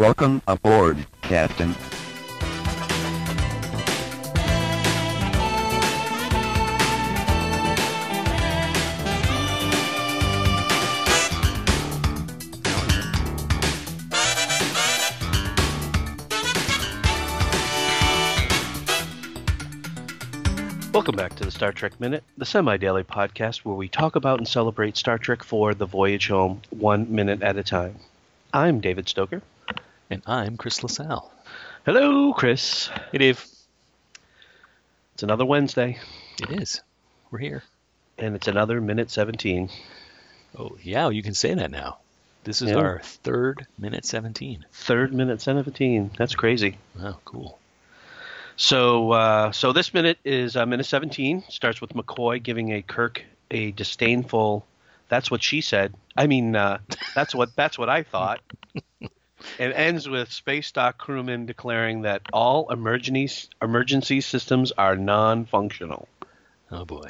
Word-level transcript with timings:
Welcome 0.00 0.40
aboard, 0.48 0.96
Captain. 1.20 1.74
Welcome 20.94 21.16
back 21.16 21.36
to 21.36 21.44
the 21.44 21.50
Star 21.50 21.72
Trek 21.72 22.00
Minute, 22.00 22.24
the 22.38 22.46
semi 22.46 22.78
daily 22.78 23.04
podcast 23.04 23.66
where 23.66 23.74
we 23.74 23.88
talk 23.88 24.16
about 24.16 24.38
and 24.38 24.48
celebrate 24.48 24.96
Star 24.96 25.18
Trek 25.18 25.42
for 25.42 25.74
the 25.74 25.84
voyage 25.84 26.28
home 26.28 26.62
one 26.70 27.14
minute 27.14 27.42
at 27.42 27.58
a 27.58 27.62
time. 27.62 27.96
I'm 28.54 28.80
David 28.80 29.06
Stoker. 29.06 29.42
And 30.10 30.22
I'm 30.26 30.56
Chris 30.56 30.82
LaSalle. 30.82 31.30
Hello, 31.86 32.32
Chris. 32.32 32.88
Hey, 33.12 33.18
Dave. 33.18 33.44
It's 35.14 35.22
another 35.22 35.44
Wednesday, 35.44 35.98
It 36.42 36.50
is. 36.62 36.80
We're 37.30 37.38
here. 37.38 37.62
and 38.18 38.34
it's 38.34 38.48
another 38.48 38.80
minute 38.80 39.10
17. 39.10 39.70
Oh, 40.58 40.76
yeah, 40.82 41.08
you 41.10 41.22
can 41.22 41.34
say 41.34 41.54
that 41.54 41.70
now. 41.70 41.98
This 42.44 42.60
is 42.62 42.70
Yeah. 42.70 42.76
our 42.78 43.00
third 43.02 43.66
minute 43.78 44.04
17. 44.04 44.64
Third 44.72 45.12
minute 45.14 45.40
17. 45.40 46.10
That's 46.18 46.34
crazy. 46.34 46.76
Wow, 46.98 47.18
cool. 47.24 47.58
So, 48.56 49.12
uh, 49.12 49.52
so 49.52 49.72
this 49.72 49.94
minute 49.94 50.18
is 50.24 50.56
uh, 50.56 50.66
minute 50.66 50.86
17. 50.86 51.44
Starts 51.48 51.80
with 51.80 51.94
McCoy 51.94 52.42
giving 52.42 52.72
a 52.72 52.82
Kirk 52.82 53.24
a 53.50 53.70
disdainful. 53.72 54.66
That's 55.08 55.30
what 55.30 55.42
she 55.42 55.60
said. 55.60 55.94
I 56.16 56.26
mean, 56.26 56.56
uh, 56.56 56.78
that's 57.14 57.34
what 57.34 57.54
that's 57.56 57.78
what 57.78 57.88
I 57.88 58.02
thought. 58.02 58.40
and 59.58 59.72
ends 59.72 60.08
with 60.08 60.32
space 60.32 60.70
dock 60.72 60.98
crewman 60.98 61.46
declaring 61.46 62.02
that 62.02 62.22
all 62.32 62.70
emergency 62.70 63.48
emergency 63.62 64.20
systems 64.20 64.72
are 64.72 64.96
non-functional. 64.96 66.08
Oh, 66.70 66.84
boy. 66.84 67.08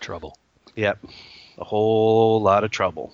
Trouble. 0.00 0.38
Yep, 0.74 0.98
a 1.58 1.64
whole 1.64 2.42
lot 2.42 2.64
of 2.64 2.70
trouble. 2.70 3.12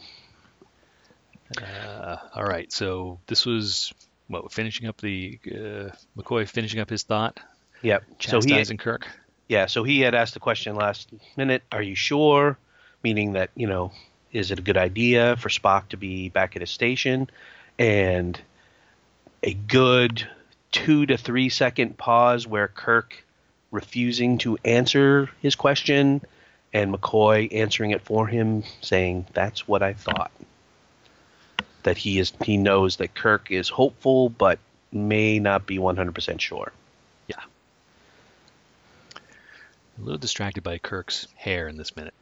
Uh, 1.61 2.17
all 2.35 2.45
right, 2.45 2.73
so 2.73 3.19
this 3.27 3.45
was, 3.45 3.93
what, 4.29 4.51
finishing 4.51 4.89
up 4.89 5.01
the, 5.01 5.39
uh, 5.47 5.95
McCoy 6.17 6.49
finishing 6.49 6.81
up 6.81 6.89
his 6.89 7.03
thought, 7.03 7.39
Yep. 7.83 8.05
So 8.21 8.41
he 8.41 8.65
Kirk. 8.77 9.09
Yeah, 9.49 9.67
so 9.67 9.85
he 9.85 10.01
had 10.01 10.15
asked 10.15 10.35
the 10.35 10.41
question 10.41 10.77
last 10.77 11.11
minute, 11.37 11.63
are 11.71 11.83
you 11.83 11.95
sure? 11.95 12.57
Meaning 13.03 13.33
that, 13.33 13.51
you 13.57 13.67
know, 13.67 13.93
is 14.31 14.51
it 14.51 14.59
a 14.59 14.63
good 14.63 14.77
idea 14.77 15.37
for 15.37 15.49
Spock 15.49 15.89
to 15.89 15.97
be 15.97 16.29
back 16.29 16.57
at 16.57 16.63
his 16.63 16.71
station? 16.71 17.29
And 17.83 18.41
a 19.43 19.55
good 19.55 20.25
two 20.71 21.05
to 21.07 21.17
three 21.17 21.49
second 21.49 21.99
pause 21.99 22.47
where 22.47 22.69
Kirk 22.69 23.25
refusing 23.73 24.39
to 24.39 24.57
answer 24.65 25.29
his 25.41 25.57
question 25.57 26.23
and 26.73 26.95
McCoy 26.95 27.53
answering 27.53 27.91
it 27.91 28.03
for 28.03 28.29
him, 28.29 28.63
saying, 28.83 29.27
That's 29.33 29.67
what 29.67 29.83
I 29.83 29.95
thought. 29.95 30.31
That 31.83 31.99
he 31.99 32.21
is 32.21 32.33
he 32.45 32.57
knows 32.57 32.99
that 32.99 33.17
Kirk 33.17 33.51
is 33.51 33.69
hopeful 33.69 34.29
but 34.29 34.61
may 34.93 35.41
not 35.41 35.67
be 35.67 35.81
one 35.81 35.97
hundred 35.97 36.15
percent 36.15 36.41
sure. 36.41 36.71
Yeah. 37.27 37.43
A 39.99 40.01
little 40.01 40.19
distracted 40.19 40.63
by 40.63 40.79
Kirk's 40.79 41.27
hair 41.35 41.67
in 41.67 41.79
this 41.79 41.97
minute. 41.97 42.15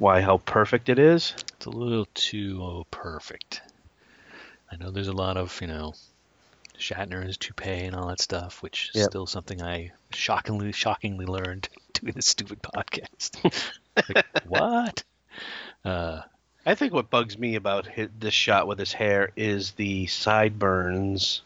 Why 0.00 0.22
how 0.22 0.38
perfect 0.38 0.88
it 0.88 0.98
is? 0.98 1.34
It's 1.58 1.66
a 1.66 1.70
little 1.70 2.08
too 2.14 2.58
oh, 2.62 2.86
perfect. 2.90 3.60
I 4.72 4.76
know 4.76 4.90
there's 4.90 5.08
a 5.08 5.12
lot 5.12 5.36
of, 5.36 5.60
you 5.60 5.66
know, 5.66 5.92
Shatner 6.78 7.20
and 7.20 7.38
toupee 7.38 7.84
and 7.84 7.94
all 7.94 8.08
that 8.08 8.18
stuff, 8.18 8.62
which 8.62 8.92
is 8.94 9.02
Yep. 9.02 9.10
still 9.10 9.26
something 9.26 9.60
I 9.60 9.92
shockingly, 10.10 10.72
shockingly 10.72 11.26
learned 11.26 11.68
doing 11.92 12.14
this 12.14 12.28
stupid 12.28 12.62
podcast. 12.62 13.44
like, 14.08 14.24
what? 14.48 15.04
Uh, 15.84 16.22
I 16.64 16.74
think 16.76 16.94
what 16.94 17.10
bugs 17.10 17.36
me 17.36 17.56
about 17.56 17.86
hi 17.86 18.08
this 18.18 18.32
shot 18.32 18.66
with 18.66 18.78
his 18.78 18.94
hair 18.94 19.32
is 19.36 19.72
the 19.72 20.06
sideburns 20.06 21.42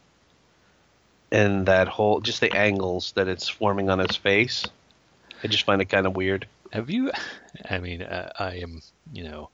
and 1.32 1.66
that 1.66 1.88
whole 1.88 2.20
just 2.20 2.40
the 2.40 2.54
angles 2.54 3.10
that 3.16 3.26
it's 3.26 3.48
forming 3.48 3.90
on 3.90 3.98
his 3.98 4.14
face. 4.14 4.64
I 5.42 5.48
just 5.48 5.64
find 5.64 5.82
it 5.82 5.86
kind 5.86 6.06
of 6.06 6.14
weird. 6.14 6.46
Have 6.74 6.90
you? 6.90 7.12
I 7.70 7.78
mean, 7.78 8.02
uh, 8.02 8.32
I 8.36 8.56
am, 8.56 8.82
you 9.12 9.22
know, 9.22 9.50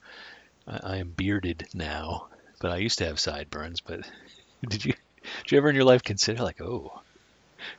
I, 0.67 0.79
I 0.83 0.97
am 0.97 1.11
bearded 1.11 1.67
now, 1.73 2.27
but 2.59 2.71
I 2.71 2.77
used 2.77 2.97
to 2.97 3.05
have 3.05 3.19
sideburns. 3.19 3.79
But 3.79 4.01
did 4.67 4.83
you? 4.83 4.93
Did 5.43 5.51
you 5.51 5.57
ever 5.59 5.69
in 5.69 5.75
your 5.75 5.85
life 5.85 6.01
consider 6.01 6.41
like, 6.41 6.61
oh, 6.61 6.99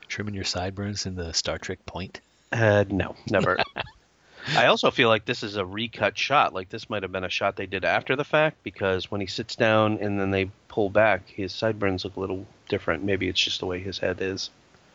trimming 0.06 0.34
your 0.34 0.44
sideburns 0.44 1.06
in 1.06 1.16
the 1.16 1.34
Star 1.34 1.58
Trek 1.58 1.84
point? 1.84 2.20
Uh, 2.52 2.84
no, 2.88 3.16
never. 3.28 3.58
I 4.56 4.66
also 4.66 4.92
feel 4.92 5.08
like 5.08 5.24
this 5.24 5.42
is 5.42 5.56
a 5.56 5.66
recut 5.66 6.16
shot. 6.16 6.54
Like 6.54 6.68
this 6.68 6.88
might 6.88 7.02
have 7.02 7.10
been 7.10 7.24
a 7.24 7.28
shot 7.28 7.56
they 7.56 7.66
did 7.66 7.84
after 7.84 8.14
the 8.14 8.24
fact 8.24 8.62
because 8.62 9.10
when 9.10 9.20
he 9.20 9.26
sits 9.26 9.56
down 9.56 9.98
and 10.00 10.20
then 10.20 10.30
they 10.30 10.50
pull 10.68 10.88
back, 10.88 11.28
his 11.28 11.52
sideburns 11.52 12.04
look 12.04 12.16
a 12.16 12.20
little 12.20 12.46
different. 12.68 13.02
Maybe 13.02 13.28
it's 13.28 13.40
just 13.40 13.58
the 13.58 13.66
way 13.66 13.80
his 13.80 13.98
head 13.98 14.20
is 14.20 14.50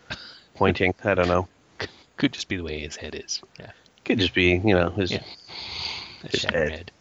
pointing. 0.55 0.93
I 1.03 1.15
don't 1.15 1.27
know. 1.27 1.49
Could 2.15 2.31
just 2.31 2.47
be 2.47 2.55
the 2.55 2.63
way 2.63 2.79
his 2.79 2.95
head 2.95 3.13
is. 3.13 3.41
Yeah. 3.59 3.71
Could 4.07 4.19
just 4.19 4.33
be, 4.33 4.51
you 4.53 4.73
know, 4.73 4.89
his 4.89 5.11
Yeah. 5.11 5.23
His 6.31 6.43
head. 6.43 6.91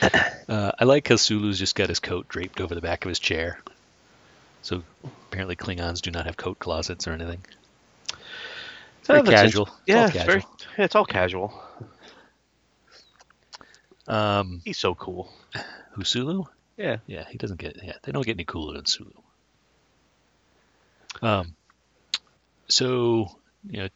head. 0.00 0.38
uh, 0.48 0.72
I 0.78 0.84
like 0.84 1.08
how 1.08 1.16
Sulu's 1.16 1.58
just 1.58 1.74
got 1.74 1.88
his 1.88 1.98
coat 2.00 2.28
draped 2.28 2.60
over 2.60 2.74
the 2.74 2.80
back 2.80 3.04
of 3.04 3.08
his 3.08 3.18
chair. 3.18 3.58
So 4.62 4.82
apparently 5.28 5.56
Klingons 5.56 6.00
do 6.02 6.10
not 6.10 6.26
have 6.26 6.36
coat 6.36 6.58
closets 6.58 7.08
or 7.08 7.12
anything. 7.12 7.44
It's 9.00 9.08
very 9.08 9.22
casual. 9.22 9.64
It's 9.66 9.72
yeah, 9.86 10.00
all 10.00 10.04
it's 10.08 10.22
very. 10.24 10.44
yeah, 10.78 10.84
It's 10.84 10.94
all 10.94 11.04
casual. 11.04 11.52
Um, 14.06 14.60
He's 14.64 14.78
so 14.78 14.94
cool. 14.94 15.32
who 15.92 16.04
Sulu? 16.04 16.44
Yeah. 16.76 16.98
Yeah, 17.06 17.24
he 17.30 17.38
doesn't 17.38 17.58
get. 17.58 17.78
Yeah, 17.82 17.94
they 18.02 18.12
don't 18.12 18.24
get 18.24 18.36
any 18.36 18.44
cooler 18.44 18.74
than 18.74 18.86
Sulu. 18.86 19.10
Um, 21.22 21.54
so 22.68 23.28
you 23.70 23.78
know, 23.82 23.88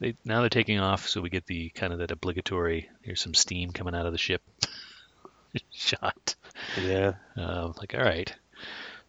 they 0.00 0.16
now 0.24 0.40
they're 0.40 0.48
taking 0.50 0.78
off, 0.80 1.08
so 1.08 1.20
we 1.20 1.30
get 1.30 1.46
the 1.46 1.70
kind 1.70 1.92
of 1.92 1.98
that 2.00 2.10
obligatory. 2.10 2.88
Here's 3.02 3.20
some 3.20 3.34
steam 3.34 3.70
coming 3.72 3.94
out 3.94 4.06
of 4.06 4.12
the 4.12 4.18
ship. 4.18 4.42
shot. 5.70 6.34
Yeah. 6.80 7.14
Uh, 7.36 7.72
like, 7.78 7.94
all 7.94 8.04
right. 8.04 8.32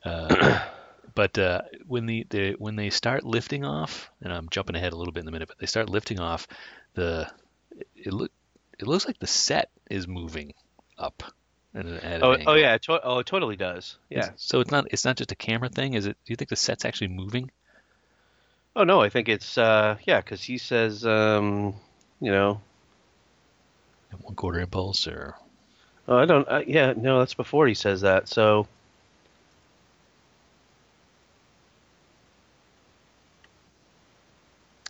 Uh, 0.03 0.63
but 1.15 1.37
uh, 1.37 1.61
when 1.87 2.05
the, 2.05 2.25
the 2.29 2.51
when 2.59 2.75
they 2.75 2.89
start 2.89 3.23
lifting 3.23 3.65
off, 3.65 4.11
and 4.21 4.31
I'm 4.31 4.49
jumping 4.49 4.75
ahead 4.75 4.93
a 4.93 4.95
little 4.95 5.13
bit 5.13 5.21
in 5.23 5.27
a 5.27 5.31
minute, 5.31 5.47
but 5.47 5.57
they 5.59 5.65
start 5.65 5.89
lifting 5.89 6.19
off, 6.19 6.47
the 6.93 7.29
it 7.95 8.13
look 8.13 8.31
it 8.79 8.87
looks 8.87 9.05
like 9.05 9.19
the 9.19 9.27
set 9.27 9.69
is 9.89 10.07
moving 10.07 10.53
up. 10.97 11.23
At 11.73 11.85
an, 11.85 11.95
at 11.97 12.23
Oh, 12.23 12.33
angle. 12.33 12.53
oh 12.53 12.55
yeah. 12.55 12.77
To- 12.77 13.01
oh, 13.03 13.19
it 13.19 13.25
totally 13.25 13.55
does. 13.55 13.97
Yeah. 14.09 14.29
So 14.35 14.59
it's 14.59 14.71
not 14.71 14.87
it's 14.91 15.05
not 15.05 15.17
just 15.17 15.31
a 15.31 15.35
camera 15.35 15.69
thing, 15.69 15.93
is 15.93 16.05
it? 16.05 16.17
Do 16.25 16.31
you 16.31 16.35
think 16.35 16.49
the 16.49 16.55
set's 16.55 16.85
actually 16.85 17.07
moving? 17.09 17.51
Oh 18.75 18.83
no, 18.83 19.01
I 19.01 19.09
think 19.09 19.29
it's 19.29 19.57
uh 19.57 19.97
yeah, 20.05 20.19
because 20.21 20.43
he 20.43 20.57
says 20.57 21.05
um 21.05 21.75
you 22.19 22.31
know 22.31 22.59
one 24.21 24.35
quarter 24.35 24.59
impulse, 24.59 25.07
or 25.07 25.35
oh 26.07 26.17
I 26.17 26.25
don't 26.25 26.47
uh, 26.49 26.63
yeah 26.65 26.93
no 26.95 27.19
that's 27.19 27.33
before 27.33 27.67
he 27.67 27.73
says 27.73 28.01
that 28.01 28.27
so 28.27 28.67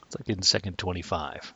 it's 0.05 0.15
like 0.19 0.29
in 0.29 0.41
second 0.41 0.77
25. 0.77 1.53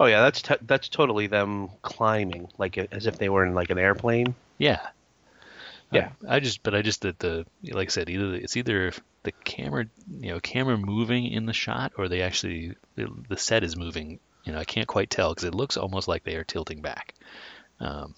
oh 0.00 0.06
yeah 0.06 0.20
that's 0.20 0.42
t- 0.42 0.54
that's 0.62 0.88
totally 0.88 1.26
them 1.28 1.68
climbing 1.82 2.48
like 2.58 2.76
as 2.78 3.06
if 3.06 3.18
they 3.18 3.28
were 3.28 3.44
in 3.46 3.54
like 3.54 3.70
an 3.70 3.78
airplane. 3.78 4.34
Yeah. 4.58 4.80
Yeah. 5.92 6.10
I, 6.28 6.40
just, 6.40 6.62
but 6.62 6.74
I 6.74 6.82
just 6.82 7.02
that 7.02 7.18
the 7.18 7.46
like 7.70 7.88
I 7.88 7.90
said, 7.90 8.08
either 8.08 8.34
it's 8.34 8.56
either 8.56 8.92
the 9.22 9.32
camera, 9.32 9.86
you 10.10 10.30
know, 10.32 10.40
camera 10.40 10.76
moving 10.76 11.26
in 11.26 11.46
the 11.46 11.52
shot, 11.52 11.92
or 11.96 12.08
they 12.08 12.22
actually 12.22 12.74
the, 12.96 13.08
the 13.28 13.36
set 13.36 13.64
is 13.64 13.76
moving. 13.76 14.18
You 14.44 14.52
know, 14.52 14.58
I 14.58 14.64
can't 14.64 14.88
quite 14.88 15.10
tell 15.10 15.30
because 15.32 15.44
it 15.44 15.54
looks 15.54 15.76
almost 15.76 16.08
like 16.08 16.24
they 16.24 16.34
are 16.34 16.44
tilting 16.44 16.80
back. 16.80 17.14
Um, 17.78 18.14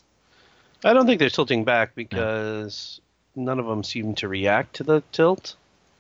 I 0.85 0.93
don't 0.93 1.07
think 1.07 1.19
they're 1.19 1.31
tilting 1.31 1.65
back 1.65 1.95
because 1.95 3.01
none 3.37 3.59
of 3.59 3.67
them 3.67 3.83
seem 3.83 4.15
to 4.17 4.29
react 4.29 4.77
to 4.77 4.85
the 4.85 5.03
tilt. 5.13 5.57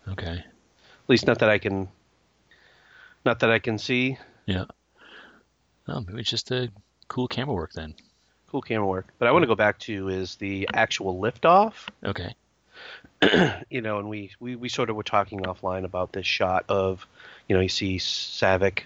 okay. 0.09 0.39
At 0.39 1.11
least 1.11 1.27
not 1.27 1.41
that 1.41 1.51
I 1.51 1.59
can 1.59 1.89
not 3.25 3.41
that 3.41 3.51
I 3.51 3.59
can 3.59 3.79
see. 3.79 4.19
Yeah. 4.47 4.65
Oh, 5.89 6.01
maybe 6.01 6.21
it's 6.21 6.31
just 6.31 6.51
a 6.51 6.71
cool 7.09 7.29
camera 7.29 7.55
work 7.55 7.73
then. 7.73 7.95
Cool 8.55 8.63
camera 8.63 8.87
work. 8.87 9.09
But 9.19 9.27
I 9.27 9.33
want 9.33 9.43
to 9.43 9.49
go 9.49 9.57
back 9.57 9.81
to 9.81 10.11
is 10.11 10.37
the 10.37 10.69
actual 10.73 11.21
liftoff. 11.21 11.73
Okay. 12.05 12.37
you 13.69 13.81
know, 13.81 13.99
and 13.99 14.09
we, 14.09 14.31
we, 14.39 14.55
we 14.55 14.69
sort 14.69 14.91
of 14.91 14.95
were 14.95 15.03
talking 15.03 15.41
offline 15.41 15.83
about 15.83 16.13
this 16.13 16.25
shot 16.25 16.65
of, 16.69 17.05
you 17.49 17.57
know, 17.57 17.61
you 17.61 17.69
see 17.69 17.97
Saavik 17.97 18.83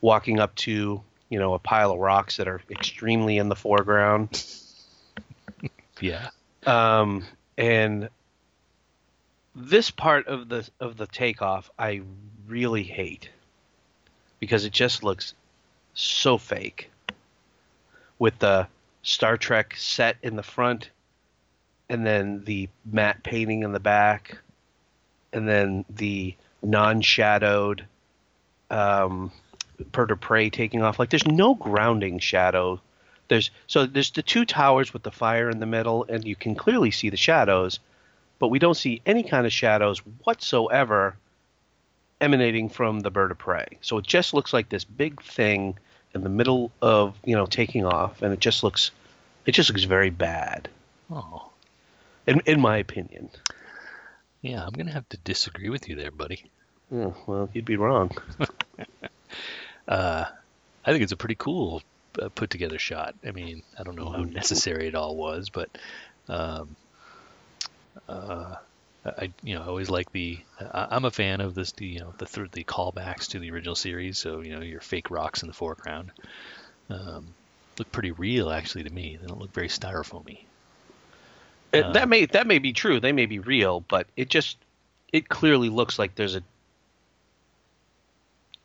walking 0.00 0.40
up 0.40 0.54
to, 0.54 1.02
you 1.28 1.38
know, 1.38 1.52
a 1.52 1.58
pile 1.58 1.90
of 1.90 1.98
rocks 1.98 2.38
that 2.38 2.48
are 2.48 2.62
extremely 2.70 3.36
in 3.36 3.50
the 3.50 3.54
foreground. 3.54 4.42
Yeah. 6.00 6.30
Um, 6.66 7.26
and 7.58 8.08
this 9.54 9.90
part 9.90 10.28
of 10.28 10.48
the 10.48 10.66
of 10.80 10.96
the 10.96 11.06
takeoff 11.06 11.70
I 11.78 12.00
really 12.48 12.82
hate 12.82 13.28
because 14.40 14.64
it 14.64 14.72
just 14.72 15.04
looks 15.04 15.34
so 15.92 16.36
fake 16.36 16.90
with 18.18 18.38
the 18.38 18.66
Star 19.04 19.36
Trek 19.36 19.74
set 19.76 20.16
in 20.22 20.34
the 20.34 20.42
front 20.42 20.90
and 21.88 22.04
then 22.04 22.42
the 22.44 22.68
matte 22.84 23.22
painting 23.22 23.62
in 23.62 23.72
the 23.72 23.80
back 23.80 24.38
and 25.32 25.48
then 25.48 25.84
the 25.88 26.34
non-shadowed 26.62 27.86
um, 28.70 29.30
bird 29.92 30.10
of 30.10 30.20
prey 30.20 30.50
taking 30.50 30.82
off 30.82 30.98
like 30.98 31.10
there's 31.10 31.26
no 31.26 31.54
grounding 31.54 32.18
shadow 32.18 32.80
there's 33.28 33.50
so 33.66 33.86
there's 33.86 34.10
the 34.12 34.22
two 34.22 34.44
towers 34.44 34.92
with 34.92 35.02
the 35.02 35.10
fire 35.10 35.50
in 35.50 35.60
the 35.60 35.66
middle 35.66 36.06
and 36.08 36.24
you 36.24 36.34
can 36.34 36.54
clearly 36.54 36.90
see 36.90 37.10
the 37.10 37.16
shadows 37.16 37.78
but 38.38 38.48
we 38.48 38.58
don't 38.58 38.76
see 38.76 39.00
any 39.06 39.22
kind 39.22 39.46
of 39.46 39.52
shadows 39.52 39.98
whatsoever 40.24 41.16
emanating 42.20 42.68
from 42.68 43.00
the 43.00 43.10
bird 43.10 43.30
of 43.30 43.38
prey. 43.38 43.66
So 43.80 43.98
it 43.98 44.06
just 44.06 44.34
looks 44.34 44.52
like 44.52 44.68
this 44.68 44.84
big 44.84 45.22
thing 45.22 45.76
in 46.14 46.22
the 46.22 46.28
middle 46.28 46.70
of 46.80 47.14
you 47.24 47.34
know 47.36 47.46
taking 47.46 47.84
off, 47.84 48.22
and 48.22 48.32
it 48.32 48.40
just 48.40 48.62
looks 48.62 48.90
it 49.46 49.52
just 49.52 49.68
looks 49.70 49.84
very 49.84 50.10
bad, 50.10 50.68
Oh. 51.10 51.50
in 52.26 52.40
in 52.46 52.60
my 52.60 52.76
opinion. 52.78 53.28
Yeah, 54.42 54.64
I'm 54.64 54.72
gonna 54.72 54.92
have 54.92 55.08
to 55.10 55.16
disagree 55.18 55.70
with 55.70 55.88
you 55.88 55.96
there, 55.96 56.10
buddy. 56.10 56.44
Yeah, 56.90 57.12
well, 57.26 57.48
you'd 57.52 57.64
be 57.64 57.76
wrong. 57.76 58.10
Uh, 59.86 60.24
I 60.86 60.90
think 60.92 61.02
it's 61.02 61.12
a 61.12 61.16
pretty 61.16 61.34
cool 61.34 61.82
uh, 62.20 62.30
put 62.30 62.48
together 62.48 62.78
shot. 62.78 63.14
I 63.22 63.32
mean, 63.32 63.62
I 63.78 63.82
don't 63.82 63.96
know 63.96 64.08
how 64.08 64.22
necessary 64.22 64.86
it 64.88 64.94
all 64.94 65.14
was, 65.14 65.50
but 65.50 65.68
um, 66.26 66.74
uh, 68.08 68.54
I 69.04 69.30
you 69.42 69.54
know 69.54 69.62
I 69.62 69.66
always 69.66 69.90
like 69.90 70.10
the 70.12 70.38
I'm 70.72 71.04
a 71.04 71.10
fan 71.10 71.40
of 71.40 71.54
this 71.54 71.72
the 71.72 71.86
you 71.86 72.00
know 72.00 72.14
the 72.18 72.26
th- 72.26 72.50
the 72.52 72.64
callbacks 72.64 73.28
to 73.28 73.38
the 73.38 73.50
original 73.50 73.74
series. 73.74 74.18
So 74.18 74.40
you 74.40 74.54
know 74.54 74.62
your 74.62 74.80
fake 74.80 75.10
rocks 75.10 75.42
in 75.42 75.48
the 75.48 75.54
foreground 75.54 76.10
um, 76.90 77.26
look 77.78 77.90
pretty 77.92 78.12
real 78.12 78.50
actually 78.50 78.84
to 78.84 78.90
me. 78.90 79.18
They 79.20 79.26
don't 79.26 79.40
look 79.40 79.52
very 79.52 79.68
styrofoamy. 79.68 80.38
It- 81.72 81.84
Uh, 81.84 81.92
that 81.92 82.08
may 82.08 82.26
that 82.26 82.46
may 82.46 82.58
be 82.58 82.72
true. 82.72 83.00
They 83.00 83.12
may 83.12 83.26
be 83.26 83.40
real, 83.40 83.80
but 83.80 84.06
it 84.16 84.28
just 84.30 84.56
it 85.12 85.28
clearly 85.28 85.68
looks 85.68 85.98
like 85.98 86.14
there's 86.14 86.36
a 86.36 86.42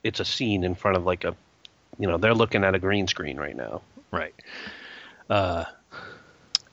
it's 0.04 0.20
a 0.20 0.26
scene 0.26 0.64
in 0.64 0.76
front 0.76 0.96
of 0.98 1.06
like 1.06 1.24
a 1.24 1.36
you 1.98 2.08
know 2.08 2.18
they're 2.18 2.34
looking 2.36 2.64
at 2.64 2.76
a 2.76 2.80
green 2.80 3.08
screen 3.08 3.38
right 3.38 3.56
now. 3.56 3.82
Right. 4.12 4.34
Uh, 5.30 5.66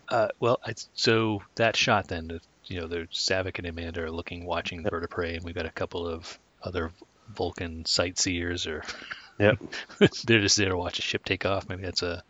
uh, 0.08 0.28
well, 0.40 0.60
so 0.94 1.42
that 1.56 1.76
shot 1.76 2.08
then, 2.08 2.28
the- 2.28 2.40
you 2.68 2.80
know, 2.80 2.86
the 2.86 3.06
Saavik 3.12 3.58
and 3.58 3.66
Amanda 3.66 4.02
are 4.02 4.10
looking, 4.10 4.44
watching 4.46 4.82
the 4.82 4.90
Bird 4.90 5.04
of 5.04 5.10
Prey, 5.10 5.34
and 5.36 5.44
we've 5.44 5.54
got 5.54 5.66
a 5.66 5.70
couple 5.72 6.06
of 6.06 6.38
other 6.62 6.90
Vulcan 7.34 7.84
sightseers, 7.84 8.66
or 8.66 8.82
Yep. 9.38 9.58
they're 10.24 10.40
just 10.40 10.56
there 10.56 10.70
to 10.70 10.76
watch 10.78 10.98
a 10.98 11.02
ship 11.02 11.24
take 11.24 11.44
off. 11.44 11.68
Maybe 11.68 11.82
that's 11.82 12.02
a, 12.02 12.22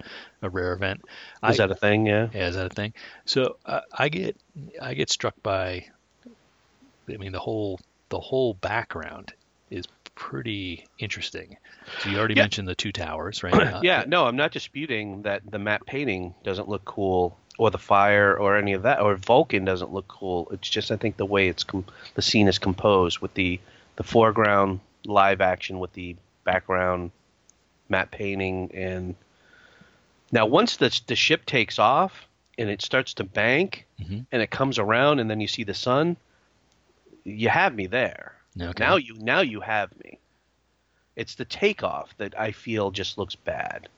a 0.42 0.50
rare 0.50 0.72
event. 0.72 1.02
Is 1.04 1.08
I, 1.60 1.66
that 1.66 1.70
a 1.70 1.76
thing? 1.76 2.04
Yeah. 2.06 2.28
yeah, 2.34 2.48
is 2.48 2.56
that 2.56 2.66
a 2.66 2.74
thing? 2.74 2.94
So 3.26 3.58
uh, 3.64 3.82
I 3.96 4.08
get 4.08 4.36
I 4.82 4.94
get 4.94 5.08
struck 5.08 5.34
by, 5.42 5.86
I 7.08 7.16
mean, 7.16 7.30
the 7.32 7.38
whole 7.38 7.78
the 8.08 8.18
whole 8.18 8.54
background 8.54 9.32
is 9.70 9.84
pretty 10.16 10.84
interesting. 10.98 11.56
So 12.00 12.08
you 12.08 12.18
already 12.18 12.34
Yeah. 12.34 12.42
mentioned 12.42 12.66
the 12.66 12.74
two 12.74 12.90
towers, 12.90 13.44
right? 13.44 13.54
Uh, 13.76 13.80
yeah, 13.84 14.04
no, 14.08 14.26
I'm 14.26 14.36
not 14.36 14.50
disputing 14.50 15.22
that 15.22 15.42
the 15.48 15.58
matte 15.60 15.86
painting 15.86 16.34
doesn't 16.42 16.68
look 16.68 16.84
cool, 16.84 17.38
or 17.58 17.70
the 17.70 17.78
fire, 17.78 18.36
or 18.36 18.56
any 18.56 18.72
of 18.74 18.82
that, 18.82 19.00
or 19.00 19.16
Vulcan 19.16 19.64
doesn't 19.64 19.92
look 19.92 20.08
cool. 20.08 20.48
It's 20.52 20.68
just 20.68 20.90
I 20.90 20.96
think 20.96 21.16
the 21.16 21.24
way 21.26 21.48
it's 21.48 21.64
com- 21.64 21.86
the 22.14 22.22
scene 22.22 22.48
is 22.48 22.58
composed 22.58 23.20
with 23.20 23.34
the 23.34 23.58
the 23.96 24.02
foreground 24.04 24.80
live 25.06 25.40
action 25.40 25.78
with 25.78 25.92
the 25.94 26.16
background 26.44 27.10
matte 27.88 28.10
painting, 28.10 28.70
and 28.74 29.14
now 30.32 30.46
once 30.46 30.76
the 30.76 31.00
the 31.06 31.16
ship 31.16 31.46
takes 31.46 31.78
off 31.78 32.26
and 32.58 32.68
it 32.70 32.82
starts 32.82 33.14
to 33.14 33.24
bank 33.24 33.86
Mhm. 34.00 34.26
and 34.32 34.42
it 34.42 34.50
comes 34.50 34.78
around 34.78 35.20
and 35.20 35.30
then 35.30 35.40
you 35.40 35.48
see 35.48 35.62
the 35.64 35.74
sun, 35.74 36.16
you 37.24 37.48
have 37.48 37.74
me 37.74 37.86
there. 37.86 38.34
Okay. 38.60 38.82
Now 38.84 38.96
you 38.96 39.14
now 39.18 39.40
you 39.40 39.60
have 39.60 39.90
me. 40.04 40.18
It's 41.16 41.34
the 41.36 41.44
takeoff 41.46 42.16
that 42.18 42.38
I 42.38 42.52
feel 42.52 42.90
just 42.90 43.16
looks 43.18 43.34
bad. 43.34 43.88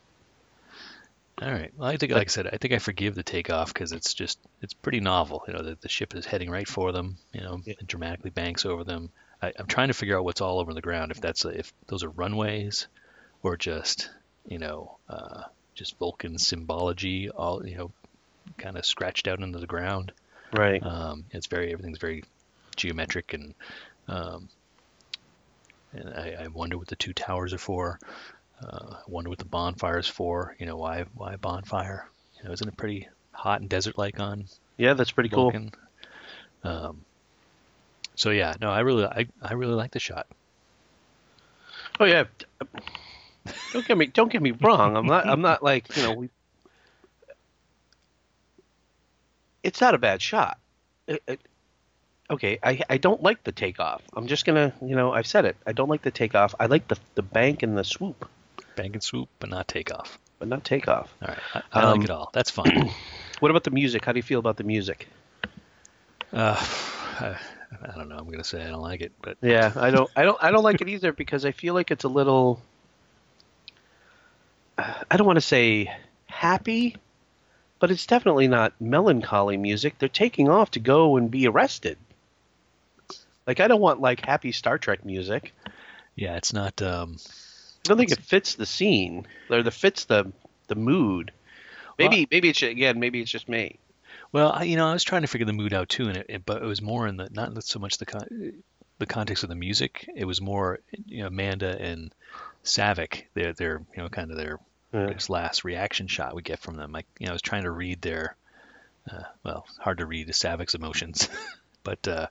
All 1.41 1.51
right. 1.53 1.71
Well, 1.77 1.89
I 1.89 1.97
think, 1.97 2.13
like 2.13 2.29
I 2.29 2.31
said, 2.31 2.49
I 2.49 2.57
think 2.57 2.75
I 2.75 2.79
forgive 2.79 3.15
the 3.15 3.23
takeoff 3.23 3.73
because 3.73 3.93
it's 3.93 4.13
just 4.15 4.39
it's 4.61 4.75
pretty 4.75 5.01
novel. 5.01 5.45
You 5.47 5.55
know, 5.55 5.63
the, 5.63 5.79
the 5.81 5.89
ship 5.89 6.15
is 6.15 6.27
heading 6.27 6.51
right 6.51 6.67
for 6.67 6.91
them. 6.91 7.17
You 7.33 7.43
know, 7.43 7.61
Yeah. 7.65 7.75
dramatically 7.87 8.31
banks 8.31 8.67
over 8.67 8.83
them. 8.83 9.11
I, 9.41 9.53
I'm 9.57 9.67
trying 9.67 9.89
to 9.89 9.95
figure 9.95 10.19
out 10.19 10.25
what's 10.25 10.41
all 10.41 10.59
over 10.59 10.75
the 10.75 10.81
ground. 10.81 11.13
If 11.13 11.21
that's 11.21 11.45
if 11.45 11.73
those 11.87 12.03
are 12.03 12.11
runways, 12.11 12.89
or 13.43 13.57
just 13.57 14.11
you 14.49 14.59
know, 14.59 14.97
uh, 15.09 15.43
just 15.75 15.97
Vulcan 15.99 16.39
symbology, 16.39 17.31
all 17.31 17.65
you 17.65 17.77
know, 17.77 17.93
kind 18.57 18.77
of 18.77 18.85
scratched 18.85 19.29
out 19.29 19.39
into 19.41 19.61
the 19.61 19.67
ground. 19.67 20.13
Right. 20.53 20.83
Um, 20.83 21.25
it's 21.31 21.47
very 21.47 21.73
everything's 21.73 21.99
very 21.99 22.25
geometric 22.75 23.35
and 23.35 23.55
um, 24.09 24.49
and 25.93 26.09
I, 26.11 26.37
I 26.45 26.47
wonder 26.49 26.77
what 26.79 26.89
the 26.89 26.97
two 26.97 27.13
towers 27.13 27.55
are 27.55 27.59
for. 27.59 27.99
Uh, 28.63 28.95
I 28.95 29.03
wonder 29.07 29.31
what 29.31 29.39
the 29.39 29.45
bonfire 29.45 29.99
is 29.99 30.09
for. 30.09 30.57
You 30.59 30.67
know 30.67 30.77
why 30.77 31.05
why 31.15 31.37
bonfire? 31.37 32.09
You 32.39 32.45
know, 32.45 32.53
isn't 32.53 32.69
it 32.69 32.77
pretty 32.77 33.09
hot 33.33 33.61
and 33.61 33.71
desert 33.71 33.97
like 33.97 34.19
on 34.19 34.47
yeah, 34.77 34.95
that's 34.95 35.11
pretty 35.11 35.29
cool. 35.29 35.53
Um, 36.65 37.05
so 38.15 38.31
yeah, 38.31 38.55
no, 38.61 38.71
I 38.71 38.81
really 38.81 39.05
I, 39.05 39.27
I 39.43 39.55
really 39.55 39.75
like 39.75 39.91
the 39.91 40.01
shot. 40.01 40.27
Oh 42.01 42.05
yeah. 42.05 42.25
Don't 43.73 43.87
get 43.87 43.99
me 43.99 44.07
don't 44.07 44.31
get 44.31 44.43
me 44.43 44.53
wrong. 44.53 44.97
I'm 44.97 45.07
not 45.07 45.27
I'm 45.27 45.41
not 45.41 45.63
like, 45.63 45.97
you 45.97 46.03
know, 46.03 46.13
we 46.13 46.31
It's 49.63 49.81
not 49.81 49.95
a 49.95 49.99
bad 49.99 50.23
shot. 50.23 50.59
It, 51.07 51.23
it, 51.27 51.41
okay, 52.31 52.59
I 52.63 52.81
I 52.89 52.99
don't 52.99 53.23
like 53.23 53.43
the 53.43 53.53
takeoff. 53.53 54.03
I'm 54.15 54.27
just 54.27 54.45
going 54.45 54.57
to, 54.57 54.77
you 54.85 54.95
know, 54.95 55.13
I've 55.13 55.27
said 55.27 55.45
it. 55.45 55.57
I 55.67 55.73
don't 55.73 55.89
like 55.89 56.03
the 56.03 56.11
takeoff. 56.11 56.55
I 56.61 56.67
like 56.67 56.89
the 56.89 56.99
the 57.15 57.23
bank 57.23 57.63
and 57.63 57.77
the 57.77 57.85
swoop, 57.85 58.29
Bank 58.79 58.95
and 58.95 59.03
swoop, 59.03 59.29
but 59.41 59.51
not 59.51 59.67
takeoff. 59.69 60.19
but 60.39 60.47
not 60.49 60.63
takeoff. 60.65 61.13
All 61.21 61.29
right, 61.29 61.39
I, 61.55 61.81
I 61.81 61.83
Um, 61.83 61.99
like 61.99 62.05
it 62.05 62.11
all. 62.11 62.31
That's 62.33 62.51
fine. 62.51 62.91
What 63.41 63.51
about 63.53 63.63
the 63.65 63.71
music? 63.71 64.05
How 64.05 64.13
do 64.13 64.19
you 64.19 64.23
feel 64.23 64.41
about 64.41 64.57
the 64.57 64.65
music? 64.65 65.07
uh, 66.33 66.55
I, 67.21 67.37
I 67.83 67.97
don't 67.97 68.09
know. 68.09 68.17
I'm 68.17 68.29
gonna 68.31 68.43
say 68.45 68.63
I 68.65 68.69
don't 68.71 68.81
like 68.83 69.01
it, 69.01 69.13
but 69.23 69.37
Yeah, 69.43 69.73
I 69.77 69.91
don't, 69.91 70.11
I 70.17 70.23
don't, 70.25 70.39
I 70.43 70.51
don't 70.51 70.65
like 70.65 70.81
it 70.81 70.89
either 70.89 71.13
because 71.13 71.45
I 71.45 71.53
feel 71.53 71.75
like 71.75 71.91
it's 71.91 72.05
a 72.05 72.09
little. 72.09 72.61
I 74.77 75.17
don't 75.17 75.27
want 75.27 75.37
to 75.39 75.41
say 75.41 75.93
happy, 76.27 76.97
but 77.81 77.91
it's 77.91 78.07
definitely 78.07 78.47
not 78.49 78.73
melancholy 78.81 79.57
music. 79.57 79.99
They're 79.99 80.09
taking 80.09 80.49
off 80.49 80.71
to 80.73 80.81
go 80.81 81.17
and 81.17 81.31
be 81.31 81.47
arrested. 81.49 81.99
Like 83.47 83.61
I 83.61 83.67
don't 83.69 83.81
want 83.81 84.01
like 84.01 84.25
happy 84.25 84.53
Star 84.53 84.79
Trek 84.79 85.05
music. 85.05 85.53
yeah, 86.17 86.37
it's 86.37 86.53
not. 86.53 86.81
Um, 86.83 87.17
I 87.85 87.89
don't 87.89 87.99
think 87.99 88.11
it 88.13 88.21
fits 88.21 88.55
the 88.55 88.67
scene 88.67 89.27
or 89.51 89.63
the 89.63 89.71
fits 89.71 90.05
the 90.05 90.33
the 90.67 90.75
mood. 90.75 91.33
Maybe 91.99 92.29
maybe 92.31 92.49
it's 92.49 92.63
again 92.63 93.01
maybe 93.01 93.21
it's 93.21 93.31
just 93.31 93.49
me. 93.49 93.79
Well, 94.33 94.53
I, 94.53 94.65
you 94.65 94.77
know, 94.77 94.87
I 94.87 94.93
was 94.93 95.05
trying 95.05 95.23
to 95.23 95.29
figure 95.29 95.47
the 95.47 95.53
mood 95.53 95.73
out 95.73 95.89
too, 95.89 96.09
and 96.09 96.17
it, 96.17 96.27
it, 96.29 96.47
but 96.47 96.63
it 96.63 96.67
was 96.67 96.83
more 96.83 97.07
in 97.07 97.17
the 97.17 97.29
not 97.31 97.65
so 97.65 97.79
much 97.79 97.99
the 97.99 98.07
con- 98.07 98.63
the 98.99 99.07
context 99.07 99.43
of 99.43 99.49
the 99.49 99.55
music. 99.55 100.09
It 100.15 100.25
was 100.25 100.41
more, 100.41 100.81
you 101.07 101.23
know, 101.23 101.29
Amanda 101.29 101.81
and 101.81 102.13
Saavik. 102.65 103.25
Their 103.35 103.53
their 103.53 103.83
you 103.97 104.03
know 104.03 104.09
kind 104.09 104.31
of 104.31 104.37
their 104.37 104.59
Yeah. 104.93 105.15
last 105.29 105.65
reaction 105.65 106.07
shot 106.09 106.35
we 106.35 106.43
get 106.43 106.61
from 106.61 106.77
them. 106.77 106.93
Like 106.93 107.07
you 107.19 107.27
know, 107.27 107.33
I 107.33 107.35
was 107.35 107.43
trying 107.43 107.65
to 107.65 107.71
read 107.71 108.03
their, 108.03 108.37
uh, 109.11 109.23
well, 109.45 109.67
hard 109.79 109.99
to 109.99 110.07
read 110.07 110.29
Saavik's 110.29 110.75
emotions, 110.75 111.29
but 111.83 112.07
uh, 112.07 112.27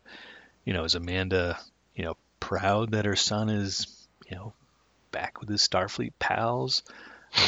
you 0.65 0.73
know, 0.73 0.83
is 0.83 0.95
Amanda, 0.95 1.57
you 1.95 2.03
know, 2.03 2.15
proud 2.39 2.91
that 2.91 3.05
her 3.05 3.15
son 3.15 3.49
is, 3.49 4.07
you 4.29 4.35
know, 4.35 4.53
back 5.11 5.39
with 5.39 5.49
his 5.49 5.67
Starfleet 5.67 6.13
pals? 6.19 6.83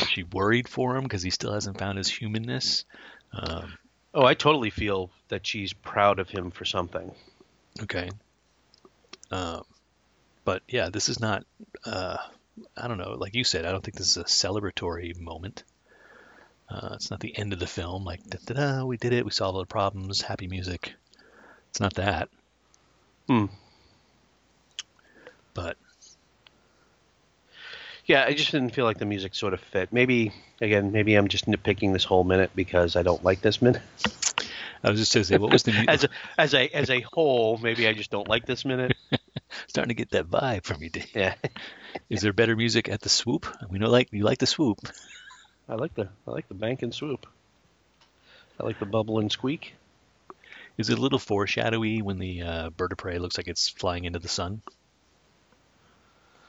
She 0.09 0.23
worried 0.23 0.67
for 0.67 0.95
him 0.95 1.03
because 1.03 1.23
he 1.23 1.29
still 1.29 1.53
hasn't 1.53 1.79
found 1.79 1.97
his 1.97 2.09
humanness? 2.09 2.85
Um, 3.33 3.77
Oh, 4.13 4.25
I 4.25 4.33
totally 4.33 4.71
feel 4.71 5.11
that 5.27 5.45
she's 5.45 5.73
proud 5.73 6.19
of 6.19 6.29
him 6.29 6.49
for 6.51 6.65
something. 6.65 7.11
Okay. 7.83 8.09
Um, 9.29 9.63
but 10.45 10.63
yeah, 10.67 10.89
this 10.89 11.09
is 11.09 11.19
not. 11.19 11.45
Uh, 11.85 12.17
I 12.75 12.87
don't 12.87 12.97
know. 12.97 13.15
Like 13.19 13.35
you 13.35 13.43
said, 13.43 13.65
I 13.65 13.71
don't 13.71 13.83
think 13.83 13.97
this 13.97 14.09
is 14.09 14.17
a 14.17 14.23
celebratory 14.23 15.17
moment. 15.19 15.63
Uh, 16.69 16.89
it's 16.93 17.11
not 17.11 17.19
the 17.19 17.37
end 17.37 17.53
of 17.53 17.59
the 17.59 17.67
film. 17.67 18.03
Like, 18.03 18.23
da, 18.27 18.37
da, 18.45 18.53
da, 18.53 18.85
we 18.85 18.97
did 18.97 19.13
it. 19.13 19.25
We 19.25 19.31
solved 19.31 19.55
all 19.55 19.61
the 19.61 19.67
problems. 19.67 20.21
Happy 20.21 20.47
music. 20.47 20.93
It's 21.69 21.79
not 21.79 21.95
that. 21.95 22.29
Hmm. 23.27 23.45
But 25.53 25.77
Yeah, 28.09 28.25
I 28.27 28.33
just 28.33 28.51
didn't 28.51 28.71
feel 28.71 28.85
like 28.85 28.97
the 28.97 29.05
music 29.05 29.35
sort 29.35 29.53
of 29.53 29.59
fit. 29.59 29.93
Maybe 29.93 30.33
again, 30.61 30.91
maybe 30.91 31.13
I'm 31.13 31.27
just 31.27 31.45
nitpicking 31.45 31.93
this 31.93 32.03
whole 32.03 32.23
minute 32.23 32.49
because 32.55 32.95
I 32.95 33.03
don't 33.03 33.23
like 33.23 33.41
this 33.41 33.61
minute. 33.61 33.83
I 34.83 34.89
was 34.89 34.99
just 34.99 35.13
going 35.13 35.21
to 35.21 35.27
say, 35.27 35.37
what 35.37 35.51
was 35.51 35.61
the 35.61 35.73
mu- 35.77 35.85
as 35.87 36.05
a 36.05 36.09
as 36.35 36.55
a 36.55 36.67
as 36.69 36.89
a 36.89 37.01
whole, 37.01 37.59
maybe 37.59 37.87
I 37.87 37.93
just 37.93 38.09
don't 38.09 38.27
like 38.27 38.47
this 38.47 38.65
minute. 38.65 38.97
starting 39.67 39.89
to 39.89 39.93
get 39.93 40.09
that 40.09 40.27
vibe 40.27 40.63
from 40.63 40.81
you, 40.81 40.89
Dave? 40.89 41.15
Yeah, 41.15 41.35
Is 42.09 42.21
there 42.21 42.33
better 42.33 42.55
music 42.55 42.89
at 42.89 42.99
the 42.99 43.09
swoop? 43.09 43.45
We 43.69 43.77
know, 43.77 43.91
like 43.91 44.09
you 44.11 44.23
like 44.23 44.39
the 44.39 44.47
swoop. 44.47 44.79
I 45.69 45.75
like 45.75 45.93
the 45.93 46.09
I 46.27 46.31
like 46.31 46.47
the 46.47 46.55
bank 46.55 46.81
and 46.81 46.91
swoop. 46.91 47.27
I 48.59 48.63
like 48.65 48.79
the 48.79 48.87
bubble 48.87 49.19
and 49.19 49.31
squeak. 49.31 49.75
Is 50.79 50.89
it 50.89 50.97
a 50.97 51.01
little 51.01 51.19
foreshadowy 51.19 52.01
when 52.01 52.17
the 52.17 52.41
uh, 52.41 52.69
bird 52.71 52.91
of 52.91 52.97
prey 52.97 53.19
looks 53.19 53.37
like 53.37 53.47
it's 53.47 53.69
flying 53.69 54.05
into 54.05 54.17
the 54.17 54.27
sun? 54.27 54.63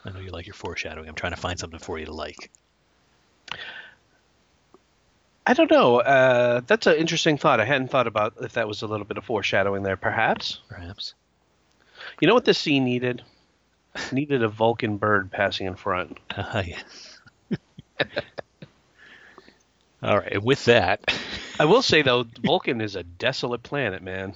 I 0.04 0.10
know 0.10 0.20
you 0.20 0.30
like 0.30 0.46
your 0.46 0.54
foreshadowing. 0.54 1.08
I'm 1.08 1.14
trying 1.14 1.32
to 1.32 1.40
find 1.40 1.58
something 1.58 1.78
for 1.78 1.98
you 1.98 2.06
to 2.06 2.12
like. 2.12 2.50
I 5.46 5.54
don't 5.54 5.70
know. 5.70 6.00
Uh, 6.00 6.60
that's 6.66 6.86
an 6.86 6.96
interesting 6.96 7.36
thought. 7.36 7.60
I 7.60 7.64
hadn't 7.64 7.88
thought 7.88 8.06
about 8.06 8.34
if 8.40 8.52
that 8.54 8.68
was 8.68 8.82
a 8.82 8.86
little 8.86 9.06
bit 9.06 9.18
of 9.18 9.24
foreshadowing 9.24 9.82
there. 9.82 9.96
Perhaps. 9.96 10.60
Perhaps. 10.68 11.14
You 12.20 12.28
know 12.28 12.34
what 12.34 12.44
this 12.44 12.58
scene 12.58 12.84
needed? 12.84 13.22
needed 14.12 14.42
a 14.42 14.48
Vulcan 14.48 14.96
bird 14.96 15.30
passing 15.30 15.66
in 15.66 15.74
front. 15.74 16.18
Uh, 16.34 16.62
yeah. 16.66 16.80
All 20.02 20.18
right. 20.18 20.32
And 20.32 20.44
with 20.44 20.64
that, 20.66 21.12
I 21.58 21.66
will 21.66 21.82
say 21.82 22.02
though, 22.02 22.24
Vulcan 22.42 22.80
is 22.80 22.96
a 22.96 23.02
desolate 23.02 23.62
planet, 23.62 24.02
man. 24.02 24.34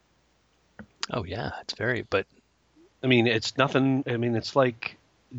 oh 1.10 1.24
yeah, 1.24 1.52
it's 1.60 1.74
very. 1.74 2.02
But 2.02 2.26
I 3.02 3.06
mean, 3.06 3.26
it's 3.26 3.56
nothing. 3.56 4.04
I 4.06 4.16
mean, 4.16 4.34
it's 4.34 4.56
like 4.56 4.96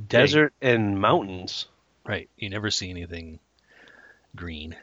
desert 0.08 0.54
and 0.62 1.00
mountains. 1.00 1.66
right, 2.06 2.30
you 2.38 2.50
never 2.50 2.72
see 2.72 2.90
anything 2.90 3.40
green. 4.36 4.76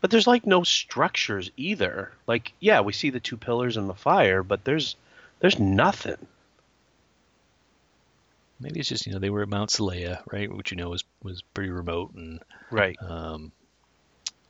But 0.00 0.10
there's 0.10 0.26
like 0.26 0.46
no 0.46 0.62
structures 0.62 1.50
either. 1.56 2.12
Like, 2.26 2.52
yeah, 2.60 2.80
we 2.82 2.92
see 2.92 3.10
the 3.10 3.20
two 3.20 3.36
pillars 3.38 3.76
and 3.76 3.88
the 3.88 3.94
fire, 3.94 4.42
but 4.42 4.64
there's 4.64 4.94
there's 5.40 5.58
nothing. 5.58 6.18
Maybe 8.60 8.80
it's 8.80 8.88
just 8.88 9.06
you 9.06 9.12
know 9.12 9.18
they 9.18 9.30
were 9.30 9.42
at 9.42 9.48
Mount 9.48 9.70
Seleya, 9.70 10.20
right, 10.30 10.52
which 10.54 10.70
you 10.70 10.76
know 10.76 10.90
was 10.90 11.04
was 11.22 11.42
pretty 11.42 11.70
remote 11.70 12.14
and 12.14 12.40
Right. 12.70 12.96
um, 13.00 13.52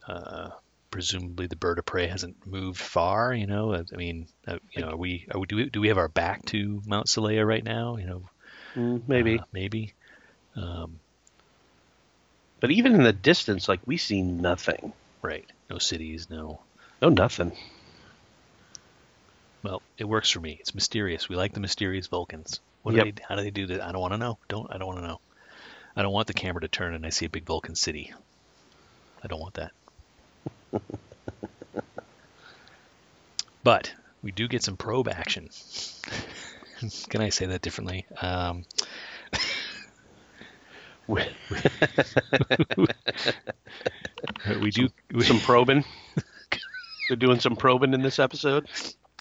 uh, 0.06 0.50
presumably 0.90 1.46
the 1.46 1.56
bird 1.56 1.78
of 1.78 1.84
prey 1.86 2.06
hasn't 2.06 2.46
moved 2.46 2.80
far. 2.80 3.32
You 3.34 3.46
know, 3.46 3.74
I 3.74 3.96
mean, 3.96 4.26
uh, 4.46 4.58
you 4.72 4.82
know, 4.82 4.90
are 4.90 4.96
we, 4.96 5.26
are 5.32 5.40
we 5.40 5.46
do 5.46 5.56
we 5.56 5.70
do 5.70 5.80
we 5.80 5.88
have 5.88 5.98
our 5.98 6.08
back 6.08 6.44
to 6.46 6.82
Mount 6.86 7.06
Seleya 7.06 7.46
right 7.46 7.64
now? 7.64 7.96
You 7.96 8.06
know, 8.06 8.22
Mm, 8.76 9.02
maybe. 9.08 9.38
uh, 9.38 9.44
maybe. 9.52 9.94
Um, 10.54 10.98
but 12.60 12.70
even 12.70 12.94
in 12.94 13.02
the 13.02 13.12
distance, 13.12 13.68
like 13.68 13.80
we 13.86 13.96
see 13.96 14.22
nothing. 14.22 14.92
right. 15.22 15.44
No 15.70 15.78
cities. 15.78 16.28
No. 16.30 16.60
No 17.02 17.08
nothing. 17.08 17.52
Well, 19.62 19.82
it 19.98 20.04
works 20.04 20.30
for 20.30 20.40
me. 20.40 20.56
It's 20.60 20.74
mysterious. 20.74 21.28
We 21.28 21.36
like 21.36 21.52
the 21.52 21.60
mysterious 21.60 22.06
Vulcans. 22.06 22.60
What 22.82 22.94
Yep. 22.94 23.04
do 23.04 23.12
they, 23.12 23.22
how 23.28 23.34
do 23.36 23.42
they 23.42 23.50
do 23.50 23.66
that? 23.68 23.80
I 23.82 23.90
don't 23.92 24.00
want 24.00 24.14
to 24.14 24.18
know. 24.18 24.38
Don't 24.48 24.72
I 24.72 24.78
don't 24.78 24.86
want 24.86 25.00
to 25.00 25.06
know. 25.06 25.20
I 25.96 26.02
don't 26.02 26.12
want 26.12 26.26
the 26.28 26.34
camera 26.34 26.60
to 26.60 26.68
turn 26.68 26.94
and 26.94 27.04
I 27.04 27.08
see 27.10 27.26
a 27.26 27.30
big 27.30 27.44
Vulcan 27.46 27.74
city. 27.74 28.12
I 29.24 29.26
don't 29.28 29.40
want 29.40 29.54
that. 29.54 29.72
But 33.62 33.94
we 34.22 34.32
do 34.32 34.48
get 34.48 34.62
some 34.62 34.76
probe 34.76 35.08
action. 35.08 35.48
Can 37.08 37.22
I 37.22 37.30
say 37.30 37.46
that 37.46 37.62
differently? 37.62 38.04
Um, 38.20 38.64
we 41.08 41.24
do. 44.70 44.88
We, 45.12 45.22
some 45.22 45.40
probing. 45.40 45.84
They're 47.08 47.16
doing 47.16 47.40
some 47.40 47.56
probing 47.56 47.94
in 47.94 48.02
this 48.02 48.18
episode. 48.18 48.68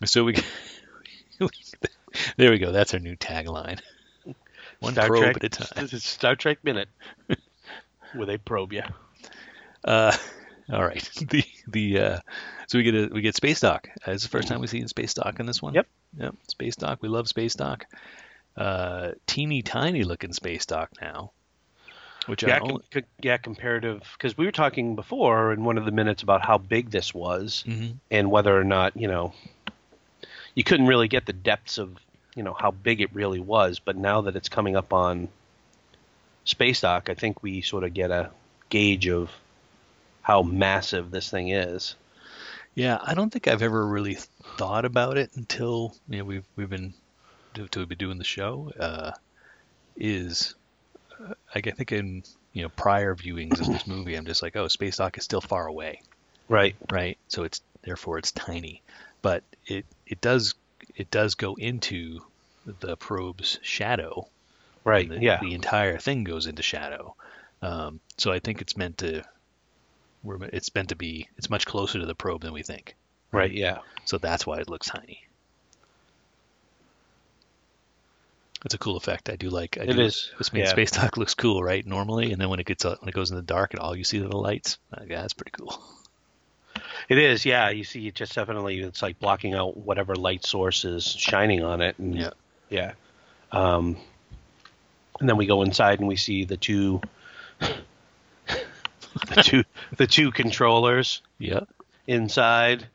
so 0.04 0.24
we. 0.24 0.36
there 2.38 2.50
we 2.50 2.58
go. 2.58 2.72
That's 2.72 2.94
our 2.94 3.00
new 3.00 3.16
tagline. 3.16 3.80
One 4.80 4.94
Star 4.94 5.08
probe 5.08 5.22
Trek, 5.22 5.38
at 5.38 5.44
a 5.44 5.50
time. 5.50 5.84
This 5.84 5.94
is 5.94 6.04
Star 6.04 6.36
Trek 6.36 6.64
Minute, 6.64 6.90
where 8.14 8.26
they 8.26 8.38
probe 8.38 8.74
you. 8.74 8.84
Uh, 9.84 10.16
all 10.72 10.84
right. 10.84 11.08
The 11.30 11.44
the 11.68 12.00
uh, 12.00 12.20
so 12.68 12.78
we 12.78 12.84
get 12.84 12.96
a 12.96 13.08
we 13.14 13.22
get 13.22 13.36
space 13.36 13.60
dock. 13.60 13.88
Uh, 14.08 14.12
it's 14.12 14.24
the 14.24 14.30
first 14.30 14.48
time 14.48 14.60
we 14.62 14.68
see 14.68 14.86
space 14.88 15.14
dock 15.14 15.40
in 15.40 15.46
this 15.46 15.62
one. 15.62 15.74
Yep. 15.74 15.88
Yep. 16.20 16.36
Space 16.50 16.76
dock. 16.76 17.00
We 17.02 17.10
love 17.10 17.28
space 17.28 17.56
dock. 17.56 17.86
Uh, 18.58 19.12
teeny 19.28 19.62
tiny 19.62 20.04
looking 20.04 20.34
space 20.34 20.66
dock 20.66 20.90
now. 21.02 21.32
Which 22.28 22.42
Yeah, 22.44 22.56
I 22.56 22.60
com- 22.60 22.72
only, 22.72 22.84
co- 22.92 23.02
yeah, 23.22 23.38
comparative. 23.38 24.02
Because 24.18 24.38
we 24.38 24.46
were 24.46 24.52
talking 24.52 24.96
before 24.96 25.52
in 25.54 25.64
one 25.64 25.78
of 25.78 25.86
the 25.86 25.92
minutes 25.92 26.24
about 26.24 26.44
how 26.44 26.58
big 26.58 26.90
this 26.90 27.14
was 27.14 27.64
Mhm. 27.68 27.96
and 28.10 28.32
whether 28.32 28.58
or 28.58 28.64
not 28.64 28.96
you 28.98 29.08
know 29.08 29.34
you 30.56 30.64
couldn't 30.64 30.88
really 30.88 31.08
get 31.08 31.26
the 31.26 31.34
depths 31.34 31.78
of 31.78 31.98
you 32.36 32.44
know 32.44 32.54
how 32.54 32.72
big 32.72 33.02
it 33.02 33.14
really 33.14 33.40
was. 33.40 33.80
But 33.80 33.96
now 33.98 34.22
that 34.22 34.36
it's 34.36 34.50
coming 34.50 34.76
up 34.76 34.94
on 34.94 35.28
space 36.46 36.82
dock, 36.82 37.10
I 37.10 37.14
think 37.14 37.44
we 37.44 37.62
sort 37.62 37.84
of 37.84 37.94
get 37.94 38.10
a 38.12 38.32
gauge 38.70 39.08
of 39.08 39.30
how 40.26 40.42
massive 40.42 41.12
this 41.12 41.30
thing 41.30 41.50
is. 41.50 41.96
Yeah, 42.74 42.98
I 43.00 43.14
don't 43.14 43.30
think 43.30 43.48
I've 43.48 43.62
ever 43.62 43.86
really 43.86 44.18
thought 44.58 44.84
about 44.84 45.20
it 45.20 45.30
until 45.36 45.96
you 46.10 46.18
know 46.18 46.26
we've 46.26 46.46
we've 46.56 46.70
been 46.70 46.96
until 47.54 47.84
we've 47.84 47.90
been 47.90 48.00
doing 48.00 48.18
the 48.18 48.24
show. 48.24 48.72
Uh, 48.80 49.12
is 49.96 50.56
uh, 51.24 51.36
I 51.54 51.62
think 51.62 51.92
in 51.92 52.24
you 52.54 52.64
know 52.64 52.70
prior 52.70 53.14
viewings 53.16 53.62
of 53.62 53.68
this 53.68 53.86
movie, 53.88 54.16
I'm 54.16 54.26
just 54.26 54.42
like, 54.42 54.56
oh, 54.56 54.68
space 54.68 54.98
dock 54.98 55.16
is 55.20 55.24
still 55.24 55.42
far 55.42 55.68
away. 55.68 56.02
Right. 56.50 56.76
right? 56.92 57.20
So 57.28 57.44
it's 57.44 57.62
therefore 57.84 58.18
it's 58.18 58.32
tiny, 58.32 58.82
but 59.22 59.44
it 59.68 59.86
it 60.08 60.22
does 60.22 60.56
it 60.96 61.12
does 61.12 61.36
go 61.36 61.54
into 61.54 62.22
the 62.80 62.98
probe's 62.98 63.60
shadow. 63.62 64.28
Right. 64.84 65.08
The, 65.08 65.22
yeah. 65.22 65.40
the 65.40 65.54
entire 65.54 66.00
thing 66.00 66.24
goes 66.24 66.48
into 66.48 66.64
shadow. 66.64 67.16
Um, 67.62 68.00
so 68.18 68.32
I 68.32 68.40
think 68.40 68.62
it's 68.62 68.76
meant 68.76 68.98
to. 69.00 69.24
We're, 70.26 70.44
it's 70.46 70.74
meant 70.76 70.90
to 70.90 70.96
be. 70.96 71.30
It's 71.38 71.50
much 71.50 71.66
closer 71.66 72.00
to 72.00 72.06
the 72.06 72.16
probe 72.16 72.42
than 72.42 72.52
we 72.54 72.64
think. 72.64 72.96
Right. 73.32 73.52
Yeah. 73.52 73.80
So 74.06 74.18
that's 74.18 74.46
why 74.46 74.60
it 74.60 74.70
looks 74.70 74.88
tiny. 74.88 75.22
It's 78.64 78.74
a 78.74 78.80
cool 78.80 78.98
effect. 78.98 79.30
I 79.30 79.36
do 79.36 79.50
like. 79.50 79.78
I 79.80 79.84
It 79.84 79.94
do, 79.94 80.02
is, 80.02 80.32
This 80.40 80.52
means 80.52 80.66
yeah. 80.68 80.72
space 80.72 80.92
dock 80.92 81.18
looks 81.18 81.36
cool, 81.36 81.62
right? 81.64 81.86
Normally, 81.86 82.32
and 82.32 82.42
then 82.42 82.50
when 82.50 82.60
it 82.60 82.66
gets 82.66 82.84
uh, 82.84 82.96
when 83.00 83.10
it 83.10 83.14
goes 83.14 83.30
in 83.30 83.36
the 83.36 83.44
dark 83.44 83.74
and 83.74 83.80
all 83.80 83.96
you 83.96 84.04
see 84.04 84.20
are 84.22 84.28
the 84.28 84.36
lights, 84.38 84.80
uh, 84.92 85.02
yeah, 85.08 85.22
that's 85.22 85.34
pretty 85.34 85.52
cool. 85.52 85.80
It 87.08 87.20
is, 87.20 87.46
yeah. 87.46 87.70
You 87.70 87.84
see, 87.84 88.08
it 88.08 88.16
just 88.16 88.34
definitely 88.34 88.80
it's 88.80 89.04
like 89.04 89.20
blocking 89.20 89.54
out 89.54 89.78
whatever 89.78 90.16
light 90.16 90.44
source 90.44 90.86
is 90.86 91.06
shining 91.06 91.64
on 91.64 91.82
it, 91.82 92.00
and 92.00 92.16
Yeah. 92.16 92.32
yeah. 92.70 92.94
Um, 93.52 93.98
and 95.20 95.30
then 95.30 95.38
we 95.38 95.46
go 95.46 95.62
inside 95.62 96.00
and 96.00 96.08
we 96.08 96.16
see 96.16 96.46
the 96.46 96.58
two, 96.58 97.02
the 99.28 99.42
two, 99.44 99.64
the 99.98 100.08
two 100.08 100.32
controllers 100.32 101.22
Yeah. 101.38 101.62
inside, 102.08 102.88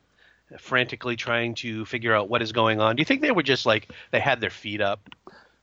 frantically 0.59 1.17
trying 1.17 1.55
to 1.57 1.85
figure 1.85 2.15
out 2.15 2.29
what 2.29 2.43
is 2.43 2.53
going 2.53 2.81
on. 2.81 2.97
Do 2.97 3.00
you 3.00 3.05
think 3.05 3.21
they 3.23 3.31
were 3.31 3.43
just 3.43 3.67
like 3.67 3.89
they 4.11 4.21
had 4.21 4.41
their 4.41 4.50
feet 4.50 4.81
up, 4.81 5.00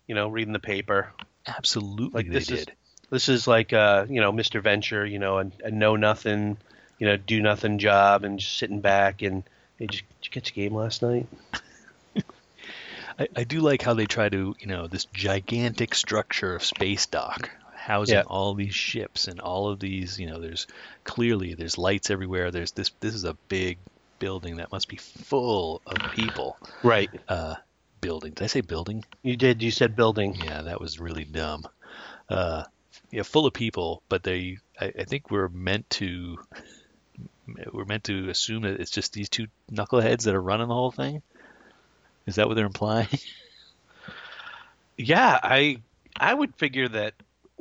you 0.07 0.15
know, 0.15 0.27
reading 0.29 0.53
the 0.53 0.59
paper? 0.59 1.11
Absolutely, 1.47 2.23
Like 2.23 2.27
they 2.27 2.33
this 2.39 2.51
is 2.51 2.65
did. 2.65 2.73
this 3.09 3.29
is 3.29 3.47
like 3.47 3.73
uh, 3.73 4.05
you 4.09 4.21
know, 4.21 4.31
Mr. 4.31 4.61
Venture, 4.61 5.05
you 5.05 5.19
know, 5.19 5.39
a, 5.39 5.45
a 5.63 5.71
know 5.71 5.95
nothing, 5.95 6.57
you 6.99 7.07
know, 7.07 7.17
do 7.17 7.41
nothing 7.41 7.79
job 7.79 8.23
and 8.23 8.39
just 8.39 8.57
sitting 8.57 8.81
back 8.81 9.21
and 9.21 9.43
hey, 9.77 9.85
did 9.87 9.95
you, 9.95 10.01
did 10.21 10.25
you 10.25 10.31
catch 10.31 10.53
the 10.53 10.61
game 10.61 10.73
last 10.75 11.01
night? 11.01 11.27
I, 13.19 13.27
I 13.35 13.43
do 13.45 13.61
like 13.61 13.81
how 13.81 13.93
they 13.93 14.05
try 14.05 14.29
to, 14.29 14.55
you 14.59 14.67
know, 14.67 14.87
this 14.87 15.05
gigantic 15.05 15.95
structure 15.95 16.55
of 16.55 16.63
space 16.63 17.05
dock 17.07 17.49
housing 17.87 18.15
Yeah. 18.15 18.23
all 18.27 18.53
these 18.53 18.75
ships 18.75 19.27
and 19.29 19.39
all 19.39 19.69
of 19.69 19.79
these, 19.79 20.19
you 20.19 20.27
know, 20.27 20.39
there's 20.39 20.67
clearly 21.05 21.53
there's 21.53 21.77
lights 21.77 22.09
everywhere. 22.11 22.51
There's 22.51 22.71
this 22.73 22.91
this 22.99 23.13
is 23.15 23.23
a 23.23 23.33
big 23.47 23.77
building 24.19 24.57
that 24.57 24.71
must 24.71 24.89
be 24.89 24.97
full 24.97 25.81
of 25.85 26.11
people. 26.11 26.57
Right. 26.83 27.09
Uh 27.29 27.55
building. 28.01 28.33
Did 28.33 28.43
I 28.43 28.47
say 28.47 28.61
building? 28.61 29.05
You 29.23 29.37
did. 29.37 29.63
You 29.63 29.71
said 29.71 29.95
building. 29.95 30.35
Yeah, 30.43 30.63
that 30.63 30.81
was 30.81 30.99
really 30.99 31.23
dumb. 31.23 31.63
Uh 32.29 32.63
yeah, 33.09 33.23
full 33.23 33.45
of 33.45 33.53
people, 33.53 34.03
but 34.09 34.21
they 34.23 34.57
I, 34.79 34.91
I 34.99 35.03
think 35.05 35.31
we're 35.31 35.47
meant 35.49 35.89
to 35.91 36.37
we're 37.71 37.85
meant 37.85 38.03
to 38.03 38.29
assume 38.29 38.63
that 38.63 38.81
it's 38.81 38.91
just 38.91 39.13
these 39.13 39.29
two 39.29 39.47
knuckleheads 39.71 40.23
that 40.23 40.35
are 40.35 40.41
running 40.41 40.67
the 40.67 40.73
whole 40.73 40.91
thing. 40.91 41.21
Is 42.25 42.35
that 42.35 42.47
what 42.49 42.55
they're 42.55 42.65
implying? 42.65 43.07
Yeah, 44.97 45.39
I 45.43 45.77
I 46.15 46.33
would 46.33 46.55
figure 46.55 46.87
that 46.87 47.13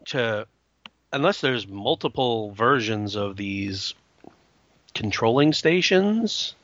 to 0.07 0.47
unless 1.13 1.41
there's 1.41 1.67
multiple 1.67 2.53
versions 2.53 3.15
of 3.17 3.37
these 3.37 3.95
controlling 4.95 5.53
stations, 5.53 6.55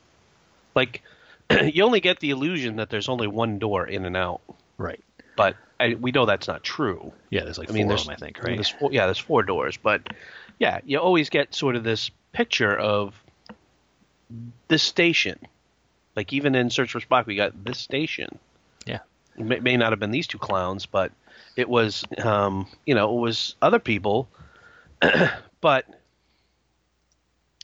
like 0.75 1.03
you 1.63 1.85
only 1.85 2.01
get 2.01 2.21
the 2.21 2.31
illusion 2.31 2.77
that 2.77 2.91
there's 2.91 3.09
only 3.09 3.27
one 3.27 3.59
door 3.59 3.87
in 3.87 4.05
and 4.05 4.17
out. 4.17 4.41
right. 4.79 5.01
But 5.35 5.57
I, 5.81 5.95
we 5.95 6.13
know 6.13 6.27
that's 6.27 6.47
not 6.47 6.63
true. 6.63 7.13
Yeah, 7.31 7.45
there's 7.45 7.59
like 7.59 7.71
I 7.71 7.73
mean, 7.73 7.87
four 7.87 7.89
there's 7.89 8.01
of 8.03 8.07
them, 8.09 8.17
I 8.17 8.25
think, 8.27 8.39
right? 8.39 8.57
There's 8.57 8.69
four, 8.69 8.93
yeah, 8.93 9.07
there's 9.07 9.19
four 9.19 9.43
doors, 9.43 9.79
but 9.79 10.13
yeah, 10.59 10.81
you 10.85 10.99
always 10.99 11.31
get 11.31 11.55
sort 11.55 11.75
of 11.75 11.85
this 11.85 12.11
picture 12.33 12.77
of 12.77 13.15
this 14.69 14.83
station. 14.83 15.39
Like 16.15 16.33
even 16.33 16.55
in 16.55 16.69
Search 16.69 16.93
for 16.93 17.01
Spock, 17.01 17.27
we 17.27 17.37
got 17.37 17.65
this 17.65 17.79
station. 17.79 18.39
It 19.37 19.45
may, 19.45 19.61
may 19.61 19.77
not 19.77 19.93
have 19.93 20.01
been 20.01 20.11
these 20.11 20.27
two 20.27 20.39
clowns, 20.39 20.87
but 20.87 21.13
it 21.57 21.69
was, 21.69 22.05
um, 22.19 22.67
you 22.87 22.95
know, 22.95 23.17
it 23.17 23.21
was 23.21 23.55
other 23.63 23.79
people. 23.79 24.29
but 25.61 25.87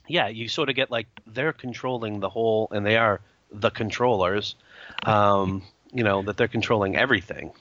yeah, 0.07 0.27
you 0.27 0.47
sort 0.47 0.69
of 0.69 0.75
get 0.75 0.91
like 0.91 1.07
they're 1.27 1.53
controlling 1.53 2.19
the 2.19 2.29
whole, 2.29 2.67
and 2.71 2.85
they 2.85 2.97
are 2.97 3.21
the 3.51 3.69
controllers. 3.69 4.55
Um, 5.03 5.63
you 5.93 6.03
know 6.03 6.21
that 6.23 6.37
they're 6.37 6.47
controlling 6.47 6.95
everything. 6.95 7.51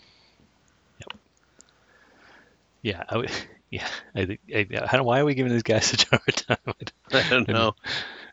Yeah, 2.83 3.05
I 3.09 3.17
would, 3.17 3.31
yeah. 3.71 3.88
I 4.15 4.27
think. 4.27 4.41
I, 4.55 4.67
I 4.91 4.97
don't. 4.97 5.05
Why 5.05 5.21
are 5.21 5.25
we 5.25 5.35
giving 5.35 5.53
these 5.53 5.62
guys 5.62 5.87
such 5.91 6.07
a 6.11 6.17
hard 6.17 6.37
time? 6.37 6.75
I 7.12 7.29
don't 7.29 7.49
know. 7.49 7.75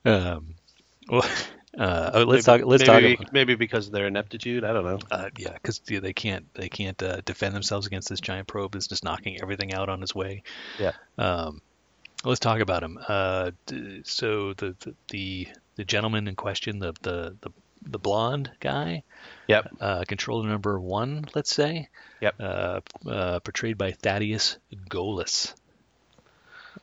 Um, 0.03 0.55
well, 1.09 1.25
uh, 1.77 2.11
oh, 2.13 2.23
let's 2.23 2.47
Maybe- 2.47 2.59
talk. 2.61 2.67
Let's 2.69 2.87
maybe, 2.87 3.15
talk. 3.15 3.19
About, 3.21 3.33
Maybe 3.33 3.55
because 3.55 3.87
of 3.87 3.93
their 3.93 4.07
ineptitude. 4.07 4.63
I 4.63 4.73
don't 4.73 4.85
know. 4.85 4.99
uh, 5.11 5.29
yeah, 5.37 5.53
because 5.53 5.79
they 5.79 6.13
can't. 6.13 6.45
They 6.53 6.69
can't 6.69 7.01
uh, 7.03 7.21
defend 7.25 7.55
themselves 7.55 7.87
against 7.87 8.09
this 8.09 8.19
giant 8.21 8.47
probe. 8.47 8.73
that's 8.73 8.87
just 8.87 9.03
knocking 9.03 9.41
everything 9.41 9.73
out 9.73 9.89
on 9.89 10.01
its 10.03 10.15
way. 10.15 10.43
Yeah. 10.79 10.93
Um, 11.17 11.61
let's 12.23 12.39
talk 12.39 12.59
about 12.59 12.83
him. 12.83 12.97
Uh, 13.07 13.51
so 14.03 14.53
the, 14.53 14.75
the 14.79 14.95
the 15.09 15.47
the 15.75 15.83
gentleman 15.85 16.27
in 16.27 16.35
question, 16.35 16.79
the 16.79 16.93
the 17.01 17.35
the, 17.41 17.51
the 17.87 17.99
blonde 17.99 18.49
guy, 18.59 19.03
Yep. 19.47 19.75
uh, 19.79 20.03
controller 20.07 20.47
number 20.47 20.79
one, 20.79 21.25
let's 21.35 21.53
say. 21.53 21.89
Yep. 22.21 22.35
Uh, 22.39 22.79
uh, 23.07 23.39
portrayed 23.41 23.77
by 23.77 23.91
Thaddeus 23.91 24.57
Golas. 24.89 25.53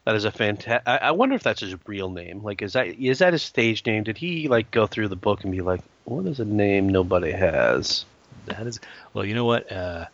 That 0.05 0.15
is 0.15 0.25
a 0.25 0.31
fantastic. 0.31 0.87
I, 0.87 0.97
I 0.97 1.11
wonder 1.11 1.35
if 1.35 1.43
that's 1.43 1.61
his 1.61 1.75
real 1.87 2.09
name. 2.09 2.43
Like, 2.43 2.61
is 2.61 2.73
that 2.73 2.87
is 2.87 3.19
that 3.19 3.33
his 3.33 3.43
stage 3.43 3.85
name? 3.85 4.03
Did 4.03 4.17
he 4.17 4.47
like 4.49 4.69
go 4.71 4.85
through 4.85 5.07
the 5.07 5.15
book 5.15 5.43
and 5.43 5.51
be 5.51 5.61
like, 5.61 5.81
"What 6.03 6.25
is 6.25 6.39
a 6.39 6.45
name 6.45 6.89
nobody 6.89 7.31
has"? 7.31 8.05
That 8.47 8.67
is 8.67 8.79
well, 9.13 9.23
you 9.23 9.33
know 9.33 9.45
what? 9.45 9.71
Uh, 9.71 10.05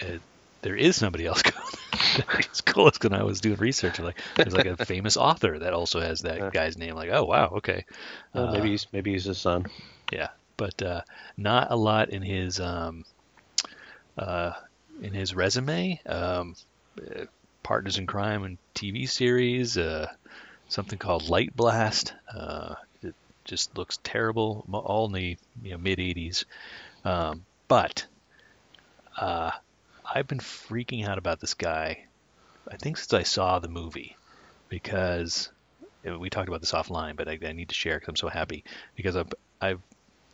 uh, 0.00 0.18
there 0.62 0.76
is 0.76 0.96
somebody 0.96 1.26
else 1.26 1.42
called 1.42 1.74
cool. 2.64 2.90
Golas 2.90 3.02
when 3.02 3.12
I 3.12 3.24
was 3.24 3.40
doing 3.40 3.58
research. 3.58 3.98
Like, 3.98 4.18
there's 4.36 4.54
like 4.54 4.66
a 4.66 4.76
famous 4.84 5.16
author 5.16 5.58
that 5.58 5.74
also 5.74 6.00
has 6.00 6.22
that 6.22 6.52
guy's 6.52 6.78
name. 6.78 6.94
Like, 6.94 7.10
oh 7.10 7.24
wow, 7.24 7.52
okay. 7.56 7.84
Uh, 8.34 8.52
maybe 8.52 8.70
he's 8.70 8.86
maybe 8.92 9.12
he's 9.12 9.24
his 9.24 9.38
son. 9.38 9.66
Yeah, 10.10 10.28
but 10.56 10.80
uh, 10.80 11.02
not 11.36 11.70
a 11.70 11.76
lot 11.76 12.08
in 12.10 12.22
his 12.22 12.58
um, 12.58 13.04
uh, 14.16 14.52
in 15.02 15.12
his 15.12 15.34
resume. 15.34 16.00
Um, 16.06 16.54
uh, 16.98 17.24
Partners 17.66 17.98
in 17.98 18.06
Crime 18.06 18.44
and 18.44 18.58
TV 18.76 19.08
series, 19.08 19.76
uh, 19.76 20.06
something 20.68 21.00
called 21.00 21.28
Light 21.28 21.56
Blast. 21.56 22.14
Uh, 22.32 22.76
it 23.02 23.12
just 23.44 23.76
looks 23.76 23.98
terrible, 24.04 24.64
all 24.72 25.06
in 25.06 25.12
the 25.12 25.36
you 25.64 25.72
know, 25.72 25.78
mid 25.78 25.98
'80s. 25.98 26.44
Um, 27.04 27.44
but 27.66 28.06
uh, 29.18 29.50
I've 30.04 30.28
been 30.28 30.38
freaking 30.38 31.08
out 31.08 31.18
about 31.18 31.40
this 31.40 31.54
guy. 31.54 32.04
I 32.70 32.76
think 32.76 32.98
since 32.98 33.12
I 33.12 33.24
saw 33.24 33.58
the 33.58 33.66
movie, 33.66 34.16
because 34.68 35.50
we 36.04 36.30
talked 36.30 36.48
about 36.48 36.60
this 36.60 36.70
offline, 36.70 37.16
but 37.16 37.26
I, 37.26 37.36
I 37.44 37.50
need 37.50 37.70
to 37.70 37.74
share 37.74 37.96
because 37.96 38.10
I'm 38.10 38.16
so 38.16 38.28
happy 38.28 38.62
because 38.94 39.16
I've 39.16 39.34
I've 39.60 39.80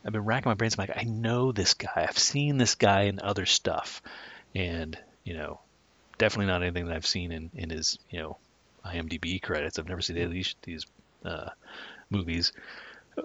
I've 0.04 0.12
been 0.12 0.26
racking 0.26 0.50
my 0.50 0.54
brains. 0.54 0.74
I'm 0.78 0.86
like, 0.86 0.98
I 0.98 1.04
know 1.04 1.50
this 1.50 1.72
guy. 1.72 2.06
I've 2.06 2.18
seen 2.18 2.58
this 2.58 2.74
guy 2.74 3.04
in 3.04 3.20
other 3.20 3.46
stuff, 3.46 4.02
and 4.54 4.98
you 5.24 5.32
know, 5.32 5.60
definitely 6.22 6.46
not 6.46 6.62
anything 6.62 6.86
that 6.86 6.94
I've 6.94 7.06
seen 7.06 7.32
in 7.32 7.50
in 7.52 7.68
his 7.68 7.98
you 8.08 8.20
know 8.20 8.38
IMDb 8.86 9.42
credits. 9.42 9.80
I've 9.80 9.88
never 9.88 10.00
seen 10.00 10.16
any 10.16 10.26
of 10.26 10.30
these 10.30 10.54
these 10.62 10.86
uh, 11.24 11.48
movies. 12.10 12.52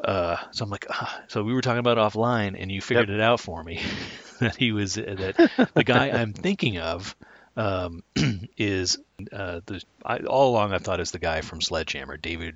Uh, 0.03 0.37
so 0.49 0.65
I'm 0.65 0.71
like, 0.71 0.87
ah. 0.89 1.21
so 1.27 1.43
we 1.43 1.53
were 1.53 1.61
talking 1.61 1.79
about 1.79 1.97
offline, 1.97 2.59
and 2.59 2.71
you 2.71 2.81
figured 2.81 3.11
it 3.11 3.21
out 3.21 3.39
for 3.39 3.63
me 3.63 3.81
that 4.39 4.55
he 4.55 4.71
was 4.71 4.95
that 4.95 5.69
the 5.75 5.83
guy 5.83 6.09
I'm 6.21 6.33
thinking 6.33 6.79
of 6.79 7.15
um, 7.55 8.03
is 8.57 8.97
uh, 9.31 9.61
the 9.67 9.83
I, 10.03 10.17
all 10.21 10.49
along 10.49 10.73
I 10.73 10.79
thought 10.79 10.99
is 10.99 11.11
the 11.11 11.19
guy 11.19 11.41
from 11.41 11.61
Sledgehammer, 11.61 12.17
David 12.17 12.55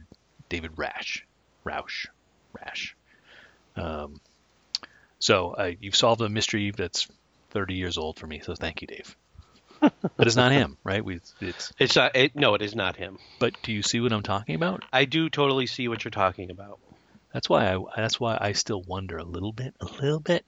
David 0.50 0.76
Rasche, 0.76 1.22
Roush, 1.64 2.08
Rash. 2.60 2.96
Um, 3.76 4.20
so 5.20 5.52
uh, 5.52 5.72
you've 5.80 5.96
solved 5.96 6.20
a 6.22 6.30
mystery 6.30 6.72
that's 6.72 7.08
30 7.52 7.76
years 7.76 8.00
old 8.00 8.18
for 8.18 8.26
me. 8.26 8.42
So 8.44 8.56
thank 8.56 8.82
you, 8.82 8.88
Dave. 8.88 9.16
But 9.82 10.28
it's 10.28 10.36
not 10.36 10.52
him, 10.52 10.78
right? 10.84 11.04
We 11.04 11.20
it's. 11.42 11.74
It's 11.80 11.96
not. 11.96 12.16
It, 12.16 12.36
no, 12.36 12.54
it 12.54 12.62
is 12.62 12.76
not 12.76 12.96
him. 12.96 13.18
But 13.40 13.54
do 13.64 13.72
you 13.72 13.82
see 13.82 14.00
what 14.00 14.14
I'm 14.14 14.22
talking 14.22 14.56
about? 14.56 14.84
I 14.94 15.06
do 15.06 15.30
totally 15.30 15.66
see 15.66 15.88
what 15.88 16.04
you're 16.04 16.12
talking 16.12 16.52
about. 16.52 16.80
That's 17.34 17.50
why 17.50 17.74
I 17.74 17.84
that's 17.96 18.20
why 18.20 18.38
I 18.40 18.52
still 18.52 18.82
wonder 18.84 19.18
a 19.18 19.24
little 19.24 19.52
bit, 19.52 19.74
a 19.80 19.86
little 19.86 20.20
bit, 20.20 20.46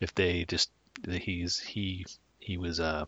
if 0.00 0.14
they 0.14 0.44
just 0.44 0.70
he's 1.08 1.58
he 1.58 2.06
he 2.38 2.58
was 2.58 2.78
uh 2.80 3.06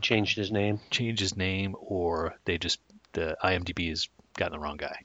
changed 0.00 0.36
his 0.36 0.50
name. 0.50 0.80
changed 0.90 1.20
his 1.20 1.36
name 1.36 1.76
or 1.80 2.34
they 2.44 2.58
just 2.58 2.80
the 3.12 3.36
IMDb 3.42 3.88
has 3.90 4.08
gotten 4.36 4.52
the 4.52 4.58
wrong 4.58 4.76
guy, 4.76 5.04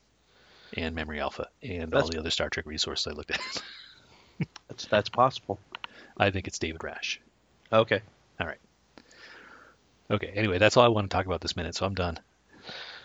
and 0.78 0.96
Memory 0.96 1.19
Alpha 1.19 1.48
and 1.62 1.93
all 1.93 2.08
the 2.08 2.19
other 2.19 2.30
Star 2.30 2.50
Trek 2.50 2.65
resources 2.65 3.08
I 3.08 3.12
looked 3.12 3.32
at. 3.32 3.41
That's 4.67 4.86
that's 4.86 5.10
possible. 5.10 5.60
I 6.17 6.32
think 6.32 6.48
it's 6.48 6.58
David 6.60 6.82
Rasche. 6.82 7.19
Okay. 7.72 8.02
Okay. 10.12 10.32
Anyway, 10.36 10.58
that's 10.58 10.78
all 10.78 10.86
I 10.86 10.89
want 10.89 11.10
to 11.10 11.16
talk 11.16 11.26
about 11.26 11.42
this 11.42 11.56
minute, 11.56 11.76
so 11.76 11.86
I'm 11.86 11.96
done. 11.96 12.20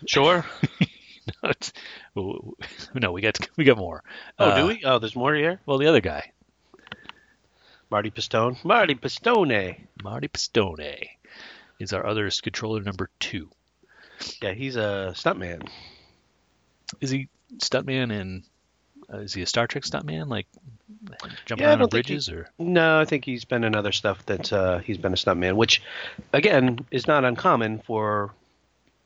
Sure. 0.07 0.45
no, 1.43 1.51
it's- 1.51 1.73
w- 2.15 2.35
w- 2.39 2.57
no, 2.95 3.13
we 3.13 3.21
got 3.21 3.39
we 3.57 3.65
got 3.65 3.77
more. 3.79 4.03
Oh, 4.39 4.47
Uh, 4.51 4.57
do 4.61 4.67
we? 4.67 4.83
Oh, 4.85 4.99
there's 4.99 5.17
more 5.17 5.35
here. 5.35 5.61
Well, 5.67 5.79
the 5.79 5.87
other 5.87 6.01
guy, 6.01 6.33
Marty 7.91 8.11
Pistone. 8.11 8.63
Marty 8.65 8.95
Pistone. 8.95 9.81
Marty 10.03 10.29
Pistone, 10.29 11.09
is 11.79 11.93
our 11.93 12.07
other 12.07 12.31
controller 12.43 12.83
number 12.83 13.11
two. 13.21 13.51
Yeah, 14.43 14.53
he's 14.53 14.77
a 14.77 15.13
stuntman. 15.15 15.69
Is 17.01 17.11
he 17.11 17.29
stuntman 17.59 18.11
and 18.13 18.43
uh, 19.13 19.19
is 19.19 19.35
he 19.35 19.43
a 19.43 19.47
Star 19.47 19.67
Trek 19.67 19.85
stuntman, 19.85 20.29
like 20.29 20.47
jumping 21.47 21.65
Yeah, 21.65 21.71
around 21.71 21.79
don't 21.81 21.93
he- 21.93 21.97
bridges, 21.97 22.29
or 22.29 22.49
No, 22.59 23.01
I 23.01 23.05
think 23.05 23.25
he's 23.25 23.45
been 23.45 23.65
in 23.65 23.75
other 23.77 23.93
stuff 23.93 24.25
that 24.27 24.53
uh, 24.53 24.79
he's 24.79 24.99
been 24.99 25.13
a 25.13 25.17
stuntman, 25.17 25.55
which, 25.57 25.83
again, 26.33 26.85
is 26.91 27.07
not 27.07 27.25
uncommon 27.25 27.81
for, 27.81 28.33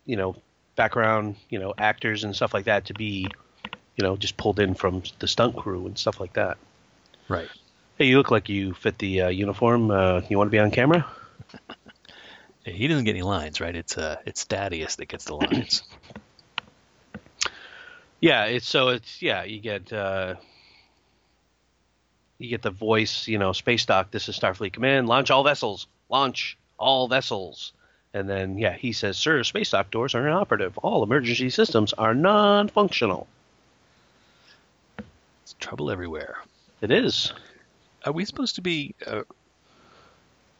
you 0.06 0.16
know, 0.16 0.36
background, 0.76 1.36
you 1.50 1.58
know, 1.58 1.74
actors 1.78 2.24
and 2.24 2.34
stuff 2.34 2.54
like 2.54 2.64
that 2.64 2.86
to 2.86 2.94
be, 2.94 3.26
you 3.96 4.02
know, 4.04 4.16
just 4.16 4.36
pulled 4.36 4.58
in 4.60 4.74
from 4.74 5.02
the 5.18 5.28
stunt 5.28 5.56
crew 5.56 5.86
and 5.86 5.98
stuff 5.98 6.18
like 6.20 6.32
that. 6.34 6.56
right? 7.28 7.48
Hey, 7.98 8.06
you 8.06 8.16
look 8.16 8.30
like 8.30 8.48
you 8.48 8.72
fit 8.74 8.98
the 8.98 9.22
uh, 9.22 9.28
uniform. 9.28 9.90
Uh, 9.90 10.22
you 10.28 10.38
want 10.38 10.48
to 10.48 10.52
be 10.52 10.58
on 10.58 10.70
camera? 10.70 11.06
He 12.64 12.86
doesn't 12.88 13.04
get 13.04 13.10
any 13.10 13.22
lines, 13.22 13.60
right? 13.60 13.74
It's 13.74 13.98
uh, 13.98 14.16
it's 14.24 14.44
Thaddeus 14.44 14.96
that 14.96 15.06
gets 15.08 15.24
the 15.24 15.34
lines. 15.34 15.82
Yeah, 18.20 18.44
it's 18.44 18.68
so 18.68 18.90
it's 18.90 19.20
yeah, 19.20 19.42
you 19.42 19.58
get 19.58 19.92
uh 19.92 20.36
you 22.42 22.50
get 22.50 22.62
the 22.62 22.70
voice, 22.70 23.28
you 23.28 23.38
know, 23.38 23.52
space 23.52 23.84
dock, 23.86 24.10
this 24.10 24.28
is 24.28 24.38
Starfleet 24.38 24.72
Command, 24.72 25.08
launch 25.08 25.30
all 25.30 25.44
vessels. 25.44 25.86
Launch 26.08 26.58
all 26.78 27.08
vessels. 27.08 27.72
And 28.14 28.28
then 28.28 28.58
yeah, 28.58 28.74
he 28.74 28.92
says, 28.92 29.16
"Sir, 29.16 29.42
space 29.42 29.70
dock 29.70 29.90
doors 29.90 30.14
are 30.14 30.26
inoperative. 30.26 30.76
All 30.78 31.02
emergency 31.02 31.48
systems 31.48 31.92
are 31.94 32.14
non-functional." 32.14 33.26
It's 35.42 35.54
trouble 35.58 35.90
everywhere. 35.90 36.36
It 36.82 36.90
is. 36.90 37.32
Are 38.04 38.12
we 38.12 38.24
supposed 38.24 38.56
to 38.56 38.60
be 38.60 38.94
uh, 39.06 39.22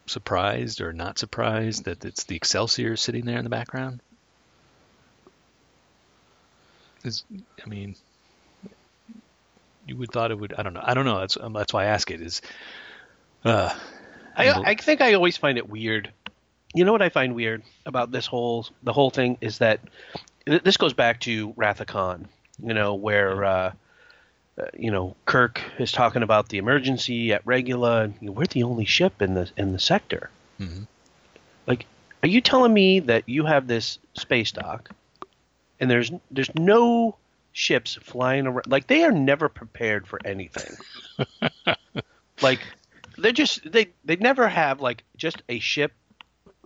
surprised 0.06 0.80
or 0.80 0.92
not 0.92 1.18
surprised 1.18 1.84
that 1.84 2.04
it's 2.04 2.24
the 2.24 2.36
Excelsior 2.36 2.96
sitting 2.96 3.26
there 3.26 3.38
in 3.38 3.44
the 3.44 3.50
background? 3.50 4.00
Is 7.04 7.24
I 7.64 7.68
mean, 7.68 7.96
you 9.86 9.96
would 9.96 10.10
thought 10.10 10.30
it 10.30 10.38
would. 10.38 10.54
I 10.56 10.62
don't 10.62 10.74
know. 10.74 10.82
I 10.82 10.94
don't 10.94 11.04
know. 11.04 11.20
That's 11.20 11.36
um, 11.40 11.52
that's 11.52 11.72
why 11.72 11.84
I 11.84 11.86
ask 11.86 12.10
it. 12.10 12.20
Is 12.20 12.42
uh, 13.44 13.74
I 14.36 14.50
I 14.64 14.74
think 14.74 15.00
I 15.00 15.14
always 15.14 15.36
find 15.36 15.58
it 15.58 15.68
weird. 15.68 16.12
You 16.74 16.84
know 16.84 16.92
what 16.92 17.02
I 17.02 17.10
find 17.10 17.34
weird 17.34 17.62
about 17.84 18.12
this 18.12 18.26
whole 18.26 18.66
the 18.82 18.92
whole 18.92 19.10
thing 19.10 19.38
is 19.40 19.58
that 19.58 19.80
this 20.46 20.76
goes 20.76 20.92
back 20.92 21.20
to 21.20 21.52
Wrath 21.56 21.80
of 21.80 21.86
Khan, 21.86 22.28
you 22.62 22.74
know, 22.74 22.94
where 22.94 23.44
uh, 23.44 23.72
uh, 24.58 24.64
you 24.78 24.90
know 24.90 25.16
Kirk 25.26 25.60
is 25.78 25.92
talking 25.92 26.22
about 26.22 26.48
the 26.48 26.58
emergency 26.58 27.32
at 27.32 27.46
Regula, 27.46 28.02
and 28.02 28.14
you 28.20 28.26
know, 28.28 28.32
we're 28.32 28.46
the 28.46 28.62
only 28.62 28.84
ship 28.84 29.20
in 29.20 29.34
the 29.34 29.50
in 29.56 29.72
the 29.72 29.78
sector. 29.78 30.30
Mhm. 30.60 30.86
Like, 31.66 31.86
are 32.22 32.28
you 32.28 32.40
telling 32.40 32.72
me 32.72 33.00
that 33.00 33.28
you 33.28 33.44
have 33.44 33.66
this 33.66 33.98
space 34.14 34.52
dock, 34.52 34.90
and 35.80 35.90
there's 35.90 36.10
there's 36.30 36.54
no 36.54 37.16
ships 37.52 37.94
flying 38.02 38.46
around? 38.46 38.66
Like 38.66 38.86
they 38.86 39.04
are 39.04 39.12
never 39.12 39.48
prepared 39.48 40.06
for 40.06 40.18
anything. 40.24 40.76
like 42.42 42.60
they're 43.18 43.32
just 43.32 43.70
they 43.70 43.88
they 44.04 44.16
never 44.16 44.48
have 44.48 44.80
like 44.80 45.04
just 45.16 45.42
a 45.48 45.58
ship 45.58 45.92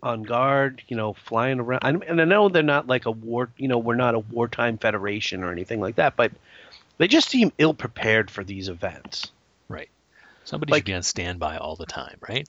on 0.03 0.23
guard, 0.23 0.83
you 0.89 0.97
know, 0.97 1.15
flying 1.15 1.61
around. 1.61 1.81
And 1.83 2.03
and 2.05 2.21
I 2.21 2.25
know 2.25 2.49
they're 2.49 2.63
not 2.63 2.87
like 2.87 3.07
a 3.07 3.11
war, 3.11 3.51
you 3.57 3.69
know, 3.69 3.79
we're 3.79 3.95
not 3.97 4.15
a 4.15 4.19
wartime 4.21 4.79
federation 4.79 5.43
or 5.43 5.51
anything 5.53 5.81
like 5.81 5.97
that, 5.97 6.17
but 6.17 6.33
They 6.99 7.09
just 7.09 7.29
seem 7.29 7.53
ill 7.59 7.75
prepared 7.75 8.31
for 8.31 8.43
these 8.43 8.69
events. 8.71 9.31
Right. 9.69 9.91
Somebody 10.45 10.71
Like- 10.73 10.81
should 10.81 10.87
be 10.87 10.95
on 10.95 11.03
standby 11.03 11.59
all 11.59 11.77
the 11.77 11.85
time, 11.87 12.17
right? 12.27 12.49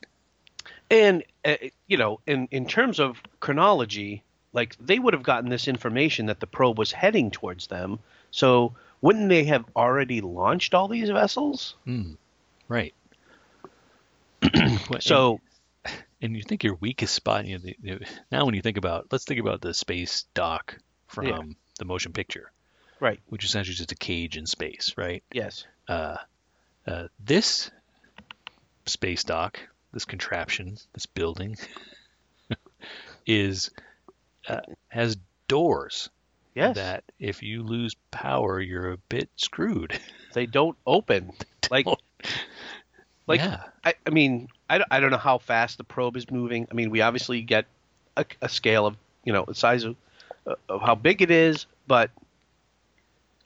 And 0.90 1.24
uh, 1.44 1.56
you 1.88 1.98
know, 1.98 2.20
in 2.28 2.48
in 2.52 2.66
terms 2.68 3.00
of 3.00 3.22
chronology, 3.40 4.24
like 4.54 4.76
they 4.80 5.00
would 5.00 5.14
have 5.14 5.24
gotten 5.24 5.50
this 5.50 5.68
information 5.68 6.28
that 6.28 6.40
the 6.40 6.48
probe 6.48 6.78
was 6.78 6.92
heading 6.94 7.32
towards 7.32 7.68
them. 7.68 8.00
So 8.32 8.76
wouldn't 9.02 9.30
they 9.30 9.46
have 9.46 9.66
already 9.76 10.22
launched 10.22 10.74
all 10.74 10.88
these 10.88 11.10
vessels? 11.10 11.76
Hmm. 11.86 12.14
Right. 12.68 12.94
So 15.00 15.40
and, 15.86 15.94
and 16.22 16.36
you 16.36 16.44
think 16.44 16.64
your 16.64 16.76
weakest 16.76 17.14
spot. 17.14 17.46
You 17.46 17.58
know, 17.58 17.64
the, 17.64 17.78
the, 17.82 18.08
now 18.32 18.46
when 18.46 18.56
you 18.56 18.62
think 18.62 18.78
about, 18.78 19.08
let's 19.12 19.26
think 19.26 19.40
about 19.40 19.62
the 19.62 19.74
space 19.74 20.26
dock 20.34 20.78
from 21.08 21.26
Yeah. 21.26 21.42
the 21.80 21.86
motion 21.86 22.14
picture, 22.14 22.52
right, 23.00 23.20
which 23.28 23.44
essentially 23.44 23.74
is 23.74 23.76
essentially 23.76 23.76
just 23.76 23.92
a 23.92 23.96
cage 23.96 24.38
in 24.38 24.46
space, 24.46 24.94
right? 24.98 25.24
yes, 25.32 25.66
uh, 25.88 26.18
uh, 26.88 27.08
this 27.20 27.72
space 28.86 29.24
dock, 29.24 29.60
this 29.94 30.06
contraption, 30.06 30.78
this 30.94 31.06
building, 31.06 31.56
is 33.26 33.70
uh, 34.48 34.62
has 34.90 35.18
doors 35.48 36.10
yes, 36.58 36.76
that 36.76 37.04
if 37.20 37.42
you 37.44 37.64
lose 37.64 37.96
power, 38.12 38.60
you're 38.60 38.92
a 38.92 38.98
bit 38.98 39.30
screwed. 39.36 40.00
they 40.34 40.46
don't 40.46 40.78
open. 40.86 41.32
Like, 41.70 41.86
like 43.28 43.40
yeah, 43.40 43.64
I, 43.84 43.94
I 44.06 44.10
mean, 44.10 44.50
I, 44.70 44.78
don't- 44.80 44.88
I 44.92 45.00
don't 45.00 45.12
know 45.12 45.18
how 45.18 45.38
fast 45.38 45.78
the 45.78 45.84
probe 45.84 46.18
is 46.18 46.30
moving. 46.32 46.68
I 46.72 46.74
mean, 46.74 46.90
we 46.90 47.02
obviously 47.02 47.42
get 47.42 47.66
a, 48.16 48.26
a 48.42 48.50
scale 48.50 48.86
of, 48.86 48.96
you 49.24 49.34
know, 49.34 49.46
the 49.48 49.56
size 49.56 49.84
of, 49.84 49.96
of 50.70 50.82
how 50.82 50.96
big 50.96 51.22
it 51.22 51.32
is, 51.32 51.66
but 51.88 52.10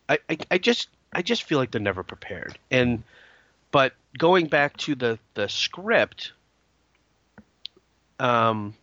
I, 0.09 0.19
I, 0.29 0.37
I 0.51 0.57
just 0.57 0.89
I 1.13 1.21
just 1.21 1.43
feel 1.43 1.57
like 1.57 1.71
they're 1.71 1.81
never 1.81 2.03
prepared. 2.03 2.57
And 2.69 3.03
but 3.71 3.93
going 4.17 4.47
back 4.47 4.77
to 4.77 4.95
the 4.95 5.19
the 5.33 5.47
script, 5.49 6.33
um, 8.19 8.75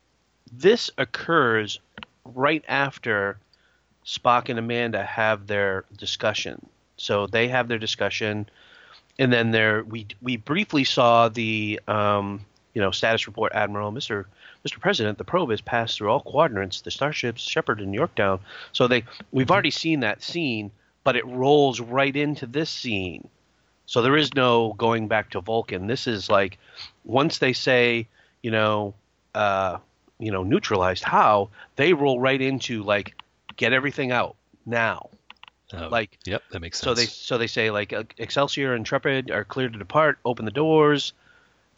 this 0.52 0.90
occurs 0.98 1.80
right 2.24 2.64
after 2.68 3.38
Spock 4.08 4.48
and 4.48 4.58
Amanda 4.58 5.04
have 5.04 5.46
their 5.46 5.84
discussion. 5.96 6.66
So 6.96 7.26
they 7.26 7.48
have 7.48 7.68
their 7.68 7.78
discussion 7.78 8.48
and 9.18 9.32
then 9.32 9.50
there 9.50 9.82
we 9.84 10.06
we 10.22 10.36
briefly 10.36 10.84
saw 10.84 11.28
the 11.28 11.80
um, 11.88 12.44
you 12.74 12.80
know 12.80 12.90
status 12.90 13.26
report 13.26 13.52
admiral 13.54 13.92
mr 13.92 14.24
mr 14.66 14.80
president 14.80 15.18
the 15.18 15.24
probe 15.24 15.50
has 15.50 15.60
passed 15.60 15.98
through 15.98 16.08
all 16.08 16.20
quadrants 16.20 16.80
the 16.82 16.90
starships 16.90 17.42
Shepard 17.42 17.80
and 17.80 17.94
yorktown. 17.94 18.40
So 18.72 18.86
they 18.86 19.04
we've 19.32 19.50
already 19.50 19.70
seen 19.70 20.00
that 20.00 20.22
scene 20.22 20.70
but 21.04 21.16
it 21.16 21.26
rolls 21.26 21.80
right 21.80 22.14
into 22.14 22.44
this 22.44 22.68
scene. 22.68 23.28
So 23.86 24.02
there 24.02 24.18
is 24.18 24.34
no 24.34 24.74
going 24.74 25.08
back 25.08 25.30
to 25.30 25.40
vulcan. 25.40 25.86
This 25.86 26.06
is 26.06 26.28
like 26.28 26.58
once 27.04 27.38
they 27.38 27.52
say 27.52 28.06
you 28.42 28.50
know 28.50 28.94
uh 29.34 29.78
you 30.18 30.30
know 30.30 30.42
neutralized 30.42 31.04
how 31.04 31.50
they 31.76 31.92
roll 31.92 32.20
right 32.20 32.40
into 32.40 32.82
like 32.82 33.14
get 33.58 33.74
everything 33.74 34.10
out 34.10 34.36
now 34.64 35.10
Oh, 35.74 35.88
like 35.88 36.18
yep, 36.24 36.42
that 36.50 36.60
makes 36.60 36.78
sense. 36.78 36.84
so 36.84 36.94
they 36.94 37.04
so 37.04 37.36
they 37.36 37.46
say 37.46 37.70
like 37.70 37.92
uh, 37.92 38.04
Excelsior 38.16 38.72
and 38.72 38.80
Intrepid 38.80 39.30
are 39.30 39.44
cleared 39.44 39.74
to 39.74 39.78
depart, 39.78 40.18
open 40.24 40.46
the 40.46 40.50
doors, 40.50 41.12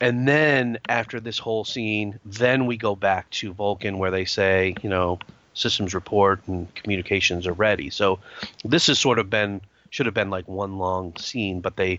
and 0.00 0.28
then 0.28 0.78
after 0.88 1.18
this 1.18 1.38
whole 1.38 1.64
scene, 1.64 2.20
then 2.24 2.66
we 2.66 2.76
go 2.76 2.94
back 2.94 3.28
to 3.30 3.52
Vulcan 3.52 3.98
where 3.98 4.12
they 4.12 4.24
say, 4.24 4.76
you 4.82 4.88
know, 4.88 5.18
systems 5.54 5.92
report 5.92 6.40
and 6.46 6.72
communications 6.76 7.48
are 7.48 7.52
ready. 7.52 7.90
So 7.90 8.20
this 8.64 8.86
has 8.86 9.00
sort 9.00 9.18
of 9.18 9.28
been 9.28 9.60
should 9.90 10.06
have 10.06 10.14
been 10.14 10.30
like 10.30 10.46
one 10.46 10.78
long 10.78 11.16
scene, 11.16 11.60
but 11.60 11.74
they 11.74 11.98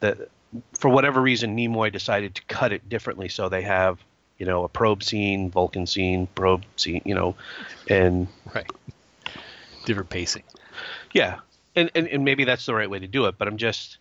the 0.00 0.26
for 0.72 0.88
whatever 0.88 1.20
reason 1.20 1.56
Nimoy 1.56 1.92
decided 1.92 2.34
to 2.34 2.42
cut 2.48 2.72
it 2.72 2.88
differently 2.88 3.28
so 3.28 3.48
they 3.48 3.62
have 3.62 3.98
you 4.38 4.46
know 4.46 4.64
a 4.64 4.68
probe 4.68 5.04
scene, 5.04 5.50
Vulcan 5.50 5.86
scene, 5.86 6.26
probe 6.34 6.64
scene, 6.74 7.02
you 7.04 7.14
know, 7.14 7.36
and 7.88 8.26
right, 8.52 8.68
different 9.88 10.10
pacing. 10.10 10.44
Yeah, 11.12 11.40
and, 11.74 11.90
and 11.96 12.06
and 12.06 12.24
maybe 12.24 12.44
that's 12.44 12.66
the 12.66 12.74
right 12.74 12.88
way 12.88 13.00
to 13.00 13.08
do 13.08 13.26
it, 13.26 13.36
but 13.36 13.48
I'm 13.48 13.56
just, 13.56 13.98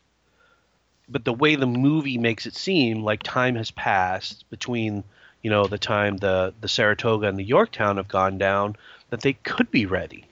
but 1.10 1.26
the 1.26 1.34
way 1.34 1.56
the 1.56 1.66
movie 1.66 2.20
makes 2.20 2.46
it 2.46 2.54
seem 2.54 3.04
like 3.04 3.24
time 3.24 3.56
has 3.56 3.72
passed 3.72 4.48
between 4.52 5.04
you 5.42 5.50
know 5.50 5.66
the 5.66 5.80
time 5.80 6.18
the 6.18 6.54
the 6.62 6.68
Saratoga 6.68 7.28
and 7.28 7.40
the 7.40 7.44
Yorktown 7.44 7.98
have 7.98 8.08
gone 8.08 8.38
down 8.38 8.76
that 9.10 9.22
they 9.22 9.34
could 9.34 9.72
be 9.72 9.86
ready. 9.86 10.26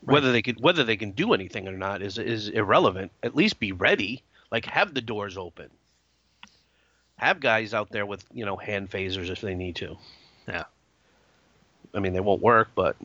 Whether 0.00 0.32
they 0.32 0.42
could 0.42 0.60
whether 0.60 0.84
they 0.84 0.96
can 0.96 1.10
do 1.10 1.34
anything 1.34 1.66
or 1.66 1.76
not 1.76 2.00
is 2.00 2.16
is 2.16 2.48
irrelevant. 2.48 3.10
At 3.22 3.34
least 3.34 3.58
be 3.58 3.72
ready. 3.72 4.22
Like 4.50 4.66
have 4.66 4.94
the 4.94 5.00
doors 5.00 5.36
open. 5.36 5.70
Have 7.16 7.40
guys 7.40 7.74
out 7.74 7.90
there 7.90 8.06
with 8.06 8.24
you 8.32 8.44
know 8.44 8.56
hand 8.56 8.90
phasers 8.90 9.30
if 9.30 9.40
they 9.40 9.54
need 9.54 9.76
to. 9.76 9.96
Yeah. 10.46 10.64
I 11.94 12.00
mean, 12.00 12.12
they 12.12 12.20
won't 12.20 12.42
work, 12.42 12.70
but 12.74 12.96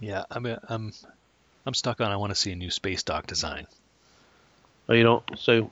Yeah, 0.00 0.24
I'm 0.30 0.46
I'm 0.46 0.92
I'm 1.66 1.74
stuck 1.74 2.00
on. 2.00 2.10
I 2.10 2.16
want 2.16 2.30
to 2.30 2.34
see 2.34 2.52
a 2.52 2.56
new 2.56 2.70
space 2.70 3.02
dock 3.02 3.26
design. 3.26 3.66
Oh, 4.88 4.94
you 4.94 5.02
don't. 5.02 5.22
So, 5.38 5.70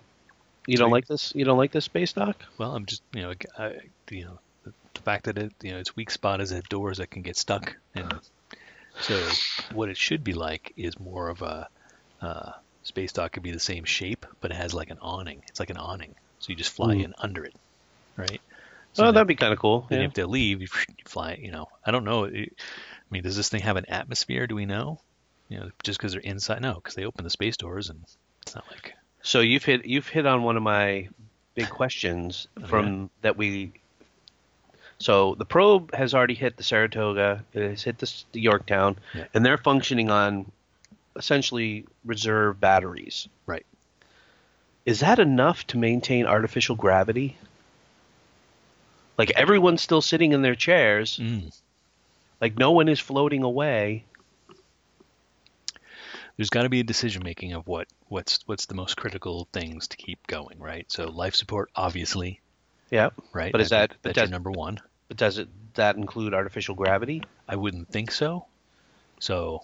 you 0.66 0.76
don't 0.76 0.90
like 0.90 1.06
this? 1.06 1.32
You 1.34 1.44
don't 1.44 1.56
like 1.56 1.72
this 1.72 1.86
space 1.86 2.12
dock? 2.12 2.36
Well, 2.58 2.74
I'm 2.74 2.84
just 2.84 3.02
you 3.14 3.22
know 3.22 3.32
I, 3.56 3.72
you 4.10 4.26
know 4.26 4.38
the, 4.64 4.72
the 4.94 5.00
fact 5.00 5.24
that 5.24 5.38
it 5.38 5.52
you 5.62 5.72
know 5.72 5.78
its 5.78 5.96
weak 5.96 6.10
spot 6.10 6.42
is 6.42 6.52
at 6.52 6.68
doors 6.68 6.98
that 6.98 7.10
can 7.10 7.22
get 7.22 7.38
stuck, 7.38 7.74
and 7.94 8.20
so 9.00 9.16
what 9.72 9.88
it 9.88 9.96
should 9.96 10.22
be 10.22 10.34
like 10.34 10.74
is 10.76 11.00
more 11.00 11.30
of 11.30 11.40
a 11.40 11.66
uh, 12.20 12.50
space 12.82 13.12
dock 13.12 13.32
could 13.32 13.42
be 13.42 13.52
the 13.52 13.58
same 13.58 13.84
shape, 13.84 14.26
but 14.40 14.50
it 14.50 14.56
has 14.56 14.74
like 14.74 14.90
an 14.90 14.98
awning. 15.00 15.42
It's 15.48 15.58
like 15.58 15.70
an 15.70 15.78
awning, 15.78 16.14
so 16.38 16.50
you 16.50 16.56
just 16.56 16.74
fly 16.74 16.96
Ooh. 16.96 17.00
in 17.00 17.14
under 17.18 17.44
it, 17.46 17.54
right? 18.18 18.40
oh, 18.98 19.04
then- 19.04 19.14
that'd 19.14 19.26
be 19.28 19.34
kind 19.36 19.52
of 19.52 19.58
cool. 19.58 19.86
And 19.90 20.00
Yeah. 20.00 20.06
if 20.08 20.14
they 20.14 20.24
leave, 20.24 20.60
you 20.60 20.68
fly. 21.06 21.38
You 21.40 21.50
know, 21.50 21.68
I 21.86 21.90
don't 21.90 22.04
know. 22.04 22.26
I 22.26 22.48
mean, 23.10 23.22
does 23.22 23.36
this 23.36 23.48
thing 23.48 23.62
have 23.62 23.76
an 23.76 23.86
atmosphere? 23.88 24.46
Do 24.46 24.54
we 24.54 24.66
know? 24.66 25.00
You 25.48 25.60
know, 25.60 25.70
just 25.82 25.98
because 25.98 26.12
they're 26.12 26.20
inside? 26.20 26.60
No, 26.60 26.74
because 26.74 26.94
they 26.94 27.04
open 27.06 27.24
the 27.24 27.30
space 27.30 27.56
doors, 27.56 27.88
and 27.88 28.02
it's 28.42 28.54
not 28.54 28.64
like 28.70 28.92
So 29.22 29.40
you've 29.40 29.64
hit 29.64 29.86
you've 29.86 30.08
hit 30.08 30.26
on 30.26 30.42
one 30.42 30.56
of 30.58 30.62
my 30.62 31.08
big 31.54 31.70
questions 31.70 32.48
Oh, 32.62 32.66
from 32.66 33.10
that 33.22 33.36
we. 33.38 33.72
So 34.98 35.36
the 35.36 35.44
probe 35.44 35.94
has 35.94 36.12
already 36.12 36.34
hit 36.34 36.56
the 36.56 36.62
Saratoga. 36.64 37.44
It 37.54 37.62
has 37.70 37.82
hit 37.84 37.98
the, 37.98 38.12
the 38.32 38.40
Yorktown, 38.40 38.96
Yeah. 39.14 39.26
and 39.32 39.46
they're 39.46 39.56
functioning 39.58 40.10
on 40.10 40.50
essentially 41.16 41.86
reserve 42.04 42.60
batteries. 42.60 43.28
Right. 43.46 43.64
Is 44.84 45.00
that 45.00 45.18
enough 45.18 45.66
to 45.68 45.78
maintain 45.78 46.26
artificial 46.26 46.74
gravity? 46.76 47.36
Like 49.18 49.30
everyone's 49.32 49.82
still 49.82 50.00
sitting 50.00 50.32
in 50.32 50.42
their 50.42 50.54
chairs. 50.54 51.18
mm, 51.20 51.52
Like 52.40 52.56
no 52.56 52.70
one 52.70 52.88
is 52.88 53.00
floating 53.00 53.42
away. 53.42 54.04
there's 56.36 56.50
got 56.50 56.62
to 56.62 56.68
be 56.68 56.78
a 56.80 56.84
decision 56.84 57.22
making 57.24 57.52
of 57.52 57.66
what 57.66 57.88
what's 58.08 58.38
what's 58.46 58.66
the 58.66 58.74
most 58.74 58.96
critical 58.96 59.48
things 59.52 59.88
to 59.88 59.96
keep 59.96 60.24
going, 60.28 60.58
right? 60.60 60.86
So 60.90 61.10
life 61.10 61.34
support, 61.34 61.68
obviously, 61.74 62.40
Yeah. 62.90 63.10
right? 63.32 63.50
But 63.50 63.60
is 63.60 63.70
that- 63.70 63.90
but 63.90 64.02
that's 64.02 64.16
your 64.16 64.24
does- 64.26 64.30
number 64.30 64.50
one? 64.52 64.78
But 65.08 65.16
does 65.16 65.38
it 65.38 65.48
that 65.74 65.96
include 65.96 66.34
artificial 66.34 66.74
gravity? 66.76 67.22
I 67.48 67.56
wouldn't 67.56 67.88
think 67.88 68.12
so. 68.12 68.46
So, 69.20 69.62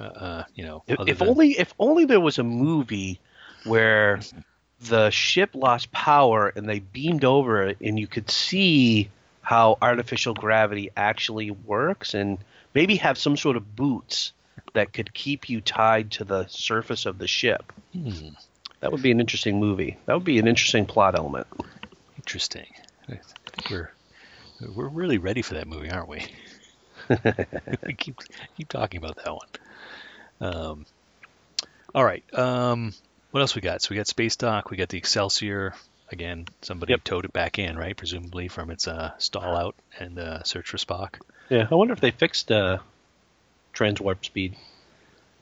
uh, 0.00 0.02
uh, 0.02 0.44
you 0.54 0.64
know, 0.64 0.82
If, 0.88 0.98
if 1.06 1.18
than- 1.18 1.28
only 1.28 1.52
if 1.58 1.72
only 1.78 2.04
there 2.04 2.20
was 2.20 2.38
a 2.38 2.42
movie 2.44 3.20
where 3.64 4.18
the 4.80 5.10
ship 5.10 5.50
lost 5.54 5.90
power 5.92 6.52
and 6.54 6.68
they 6.68 6.78
beamed 6.80 7.24
over 7.24 7.62
it 7.64 7.78
and 7.80 7.98
you 7.98 8.06
could 8.06 8.30
see 8.30 9.08
how 9.42 9.76
artificial 9.82 10.34
gravity 10.34 10.90
actually 10.96 11.50
works 11.50 12.14
and 12.14 12.38
maybe 12.74 12.96
have 12.96 13.18
some 13.18 13.36
sort 13.36 13.56
of 13.56 13.74
boots 13.76 14.32
that 14.74 14.92
could 14.92 15.12
keep 15.14 15.48
you 15.48 15.60
tied 15.60 16.10
to 16.12 16.24
the 16.24 16.46
surface 16.46 17.06
of 17.06 17.18
the 17.18 17.26
ship. 17.26 17.72
Hmm, 17.92 18.28
That 18.80 18.92
would 18.92 19.02
be 19.02 19.10
an 19.10 19.20
interesting 19.20 19.58
movie. 19.58 19.96
That 20.06 20.14
would 20.14 20.24
be 20.24 20.38
an 20.38 20.46
interesting 20.46 20.86
plot 20.86 21.16
element. 21.16 21.46
interesting. 22.16 22.66
I 23.08 23.18
think 23.52 23.70
we're 23.70 23.90
we're 24.74 24.88
really 24.88 25.18
ready 25.18 25.40
for 25.42 25.54
that 25.54 25.66
movie, 25.66 25.90
aren't 25.90 26.08
we? 26.08 26.26
we 27.86 27.94
keep 27.98 28.16
keep 28.56 28.68
talking 28.68 28.98
about 28.98 29.16
that 29.16 29.32
one. 29.32 29.48
Um, 30.40 30.86
all 31.94 32.04
right. 32.04 32.22
Um, 32.34 32.92
what 33.38 33.42
else 33.42 33.54
we 33.54 33.62
got? 33.62 33.80
So 33.80 33.90
we 33.90 33.96
got 33.96 34.08
Space 34.08 34.34
Dock. 34.34 34.68
We 34.68 34.76
got 34.76 34.88
the 34.88 34.98
Excelsior. 34.98 35.72
Again, 36.10 36.46
somebody 36.62 36.92
Yep. 36.94 37.04
towed 37.04 37.24
it 37.24 37.32
back 37.32 37.60
in, 37.60 37.78
right? 37.78 37.96
Presumably 37.96 38.48
from 38.48 38.70
its 38.70 38.88
uh, 38.88 39.12
stall 39.18 39.56
out 39.56 39.76
and 40.00 40.18
uh, 40.18 40.42
search 40.42 40.68
for 40.70 40.76
Spock. 40.76 41.20
Yeah, 41.48 41.68
I 41.70 41.74
wonder 41.76 41.92
if 41.94 42.00
they 42.00 42.10
fixed 42.10 42.50
uh, 42.50 42.78
transwarp 43.72 44.24
speed. 44.24 44.56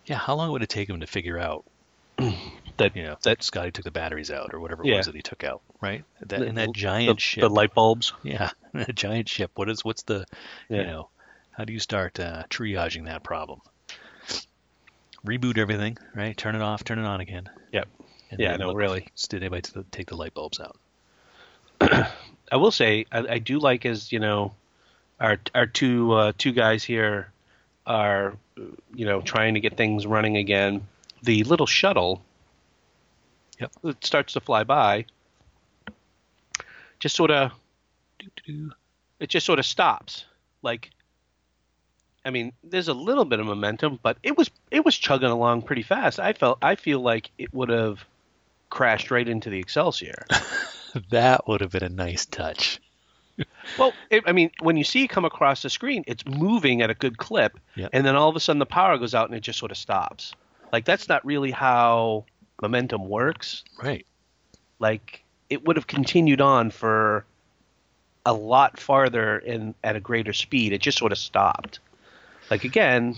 Yeah, 0.04 0.18
how 0.18 0.35
long 0.35 0.52
would 0.52 0.62
it 0.62 0.68
take 0.68 0.88
them 0.88 1.00
to 1.00 1.06
figure 1.06 1.38
out? 1.38 1.64
That 2.78 2.94
you 2.94 3.04
know 3.04 3.16
that 3.22 3.42
Scotty 3.42 3.70
took 3.70 3.85
the 3.87 3.90
batteries 3.90 4.30
out 4.30 4.52
or 4.52 4.61
whatever 4.61 4.82
it 4.82 4.88
Yeah. 4.88 4.96
was 4.98 5.06
that 5.06 5.14
he 5.14 5.22
took 5.22 5.44
out, 5.44 5.62
right? 5.80 6.04
That 6.26 6.42
in 6.42 6.56
that 6.56 6.74
giant 6.74 7.16
the, 7.16 7.20
ship. 7.22 7.40
the 7.40 7.48
light 7.48 7.72
bulbs. 7.72 8.12
Yeah, 8.22 8.50
a 8.74 8.92
giant 8.92 9.30
ship. 9.30 9.50
What 9.54 9.70
is 9.70 9.82
what's 9.82 10.02
the 10.02 10.26
Yeah. 10.68 10.80
you 10.80 10.87
know 10.87 11.09
how 11.52 11.64
do 11.64 11.72
you 11.72 11.78
start 11.78 12.20
uh, 12.20 12.42
triaging 12.50 13.06
that 13.06 13.22
problem? 13.22 13.61
Reboot 15.26 15.58
everything, 15.58 15.98
right? 16.14 16.36
Turn 16.36 16.54
it 16.54 16.62
off, 16.62 16.84
turn 16.84 16.98
it 16.98 17.04
on 17.04 17.20
again. 17.20 17.48
Yep. 17.72 17.88
And 18.30 18.40
Yeah, 18.40 18.56
no, 18.56 18.72
really. 18.74 19.08
Did 19.28 19.42
anybody 19.42 19.68
take 19.90 20.08
the 20.08 20.16
light 20.16 20.34
bulbs 20.34 20.60
out? 20.60 20.76
I 22.50 22.56
will 22.56 22.70
say 22.70 23.06
I, 23.12 23.18
I 23.34 23.38
do 23.38 23.58
like 23.58 23.84
as 23.84 24.12
you 24.12 24.20
know, 24.20 24.54
our 25.20 25.38
our 25.54 25.66
two 25.66 26.12
uh, 26.12 26.32
two 26.38 26.52
guys 26.52 26.84
here 26.84 27.30
are 27.86 28.36
you 28.94 29.04
know 29.04 29.20
trying 29.20 29.54
to 29.54 29.60
get 29.60 29.76
things 29.76 30.06
running 30.06 30.36
again. 30.36 30.86
The 31.22 31.42
little 31.44 31.66
shuttle, 31.66 32.22
Yep. 33.60 33.72
it 33.84 34.04
starts 34.04 34.34
to 34.34 34.40
fly 34.40 34.64
by. 34.64 35.06
Just 36.98 37.16
sort 37.16 37.30
of, 37.30 37.52
it 39.20 39.28
just 39.28 39.44
sort 39.44 39.58
of 39.58 39.66
stops. 39.66 40.24
Like, 40.62 40.90
I 42.26 42.30
mean, 42.30 42.52
there's 42.64 42.88
a 42.88 42.94
little 42.94 43.24
bit 43.24 43.38
of 43.40 43.46
momentum, 43.46 44.00
but 44.02 44.18
it 44.22 44.36
was 44.36 44.50
it 44.70 44.84
was 44.84 44.96
chugging 44.98 45.30
along 45.30 45.62
pretty 45.62 45.82
fast. 45.82 46.18
I 46.20 46.32
felt 46.32 46.58
I 46.60 46.74
feel 46.74 47.00
like 47.00 47.30
it 47.38 47.54
would 47.54 47.68
have 47.68 48.04
crashed 48.68 49.10
right 49.10 49.26
into 49.28 49.48
the 49.50 49.58
Excelsior. 49.58 50.26
That 51.10 51.46
would 51.46 51.60
have 51.60 51.72
been 51.72 51.82
a 51.82 51.90
nice 51.90 52.24
touch. 52.24 52.80
Well, 53.78 53.92
it, 54.08 54.22
I 54.26 54.32
mean, 54.32 54.50
when 54.60 54.78
you 54.78 54.84
see 54.84 55.04
it 55.04 55.08
come 55.08 55.26
across 55.26 55.60
the 55.60 55.68
screen, 55.68 56.04
it's 56.06 56.24
moving 56.24 56.80
at 56.80 56.88
a 56.88 56.94
good 56.94 57.18
clip, 57.18 57.58
Yep. 57.74 57.90
and 57.92 58.06
then 58.06 58.16
all 58.16 58.30
of 58.30 58.36
a 58.36 58.40
sudden 58.40 58.60
the 58.60 58.64
power 58.64 58.96
goes 58.96 59.14
out 59.14 59.28
and 59.28 59.36
it 59.36 59.42
just 59.42 59.58
sort 59.58 59.70
of 59.70 59.76
stops. 59.76 60.32
Like 60.72 60.86
that's 60.86 61.06
not 61.06 61.22
really 61.26 61.50
how 61.50 62.24
momentum 62.62 63.08
works. 63.10 63.62
Right. 63.82 64.06
Like 64.78 65.22
it 65.50 65.66
would 65.66 65.76
have 65.76 65.86
continued 65.86 66.40
on 66.40 66.70
for 66.70 67.26
a 68.24 68.32
lot 68.32 68.80
farther 68.80 69.36
and 69.36 69.74
at 69.84 69.96
a 69.96 70.00
greater 70.00 70.32
speed. 70.32 70.72
It 70.72 70.80
just 70.80 70.96
sort 70.96 71.12
of 71.12 71.18
stopped. 71.18 71.78
Like 72.50 72.64
again, 72.64 73.16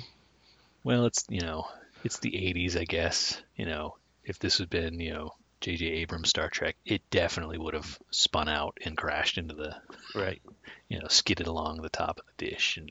Well, 0.84 1.06
it's 1.06 1.24
you 1.28 1.40
know, 1.40 1.66
it's 2.04 2.18
the 2.18 2.32
'80s, 2.32 2.76
I 2.78 2.84
guess. 2.84 3.40
You 3.56 3.66
know, 3.66 3.96
if 4.24 4.38
this 4.38 4.58
had 4.58 4.70
been 4.70 5.00
you 5.00 5.12
know 5.12 5.34
J.J. 5.60 5.86
Abrams 5.86 6.30
Star 6.30 6.48
Trek, 6.48 6.76
it 6.84 7.02
definitely 7.10 7.58
would 7.58 7.74
have 7.74 7.98
spun 8.10 8.48
out 8.48 8.78
and 8.84 8.96
crashed 8.96 9.38
into 9.38 9.54
the 9.54 9.76
right? 10.14 10.40
you 10.88 10.98
know 10.98 11.08
skidded 11.08 11.46
along 11.46 11.82
the 11.82 11.88
top 11.88 12.18
of 12.18 12.24
the 12.26 12.46
dish. 12.50 12.78
And 12.78 12.90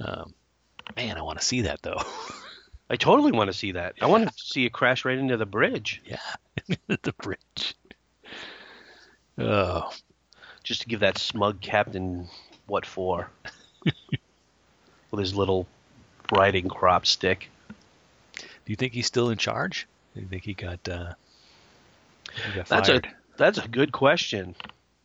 um, 0.00 0.34
man, 0.96 1.16
I 1.18 1.22
want 1.22 1.38
to 1.38 1.44
see 1.44 1.62
that 1.62 1.82
though. 1.82 2.02
I 2.90 2.96
totally 2.96 3.32
want 3.32 3.48
to 3.52 3.56
see 3.56 3.72
that. 3.72 3.96
I 4.00 4.06
want 4.06 4.28
to 4.28 4.34
see 4.36 4.64
it 4.64 4.72
crash 4.72 5.04
right 5.04 5.18
into 5.18 5.36
the 5.36 5.46
bridge, 5.46 6.00
yeah, 6.06 6.18
the 6.88 7.14
bridge. 7.22 7.74
Oh, 9.36 9.92
just 10.64 10.82
to 10.82 10.88
give 10.88 11.00
that 11.00 11.18
smug 11.18 11.60
captain 11.60 12.28
what 12.66 12.86
for, 12.86 13.30
with 15.10 15.20
his 15.20 15.34
little 15.34 15.66
riding 16.32 16.68
crop 16.68 17.06
stick. 17.06 17.48
do 18.38 18.44
you 18.66 18.76
think 18.76 18.92
he's 18.92 19.06
still 19.06 19.30
in 19.30 19.38
charge? 19.38 19.86
Do 20.14 20.20
you 20.20 20.26
think 20.26 20.44
he 20.44 20.54
got 20.54 20.86
uh, 20.88 21.12
he 22.46 22.52
got 22.56 22.66
That's 22.66 22.88
fired? 22.88 23.06
a 23.06 23.08
that's 23.36 23.58
a 23.58 23.68
good 23.68 23.92
question. 23.92 24.54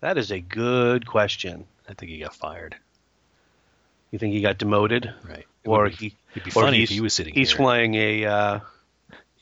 That 0.01 0.17
is 0.17 0.31
a 0.31 0.39
good 0.39 1.05
question. 1.05 1.65
I 1.87 1.93
think 1.93 2.11
he 2.11 2.19
got 2.19 2.35
fired. 2.35 2.75
You 4.11 4.19
think 4.19 4.33
he 4.33 4.41
got 4.41 4.57
demoted, 4.57 5.13
Right. 5.27 5.45
It 5.63 5.67
or 5.69 5.89
be, 5.89 5.95
he? 5.95 6.15
it'd 6.31 6.43
be 6.43 6.51
funny 6.51 6.83
if 6.83 6.89
he 6.89 6.99
was 7.01 7.13
sitting 7.13 7.33
here. 7.33 7.41
He's 7.41 7.49
here. 7.49 7.57
flying 7.57 7.95
a. 7.95 8.25
Uh, 8.25 8.59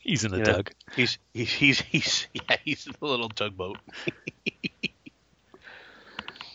He's 0.00 0.24
in 0.24 0.32
the 0.32 0.38
you 0.38 0.44
know, 0.44 0.52
tug. 0.54 0.70
He's 0.96 1.18
he's 1.32 1.50
he's 1.52 1.80
he's 1.80 2.26
yeah 2.34 2.56
he's 2.64 2.84
the 2.84 3.06
little 3.06 3.28
tugboat. 3.28 3.78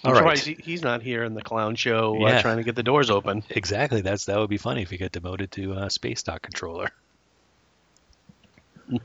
I'm 0.03 0.15
All 0.15 0.21
right. 0.21 0.37
he, 0.39 0.53
he's 0.63 0.81
not 0.83 1.01
here 1.01 1.23
in 1.23 1.33
the 1.33 1.41
clown 1.41 1.75
show 1.75 2.17
Yeah. 2.19 2.37
uh, 2.37 2.41
trying 2.41 2.57
to 2.57 2.63
get 2.63 2.75
the 2.75 2.83
doors 2.83 3.09
open. 3.09 3.43
Exactly. 3.49 4.01
That's 4.01 4.25
that 4.25 4.37
would 4.37 4.49
be 4.49 4.57
funny 4.57 4.81
if 4.83 4.89
he 4.89 4.97
got 4.97 5.11
demoted 5.11 5.51
to 5.53 5.73
uh, 5.73 5.89
space 5.89 6.23
dock 6.23 6.41
controller. 6.43 6.89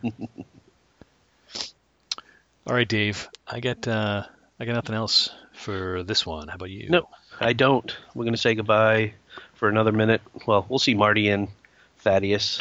All 2.66 2.74
right, 2.74 2.88
Dave. 2.88 3.28
I 3.48 3.60
got 3.60 3.86
uh, 3.88 4.24
I 4.60 4.64
got 4.64 4.74
nothing 4.74 4.94
else 4.94 5.30
for 5.52 6.02
this 6.02 6.24
one. 6.24 6.48
How 6.48 6.54
about 6.54 6.70
you? 6.70 6.88
No, 6.88 7.08
I 7.40 7.52
don't. 7.52 7.94
We're 8.14 8.24
gonna 8.24 8.36
say 8.36 8.54
goodbye 8.54 9.14
for 9.54 9.68
another 9.68 9.92
minute. 9.92 10.22
Well, 10.46 10.64
we'll 10.68 10.78
see 10.78 10.94
Marty 10.94 11.28
and 11.28 11.48
Thaddeus 12.00 12.60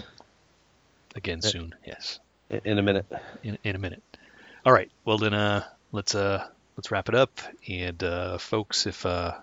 Again 1.15 1.41
soon. 1.41 1.75
Yes. 1.85 2.19
i- 2.49 2.61
in 2.63 2.79
a 2.79 2.81
minute. 2.81 3.05
In, 3.43 3.57
in 3.63 3.75
a 3.75 3.79
minute. 3.79 4.01
All 4.65 4.71
right. 4.73 4.89
Well 5.05 5.17
then, 5.17 5.33
uh, 5.33 5.63
let's 5.91 6.15
uh, 6.15 6.47
let's 6.81 6.89
wrap 6.89 7.09
it 7.09 7.13
up. 7.13 7.39
And 7.69 8.03
uh, 8.03 8.39
folks, 8.39 8.87
if 8.87 9.05
uh, 9.05 9.35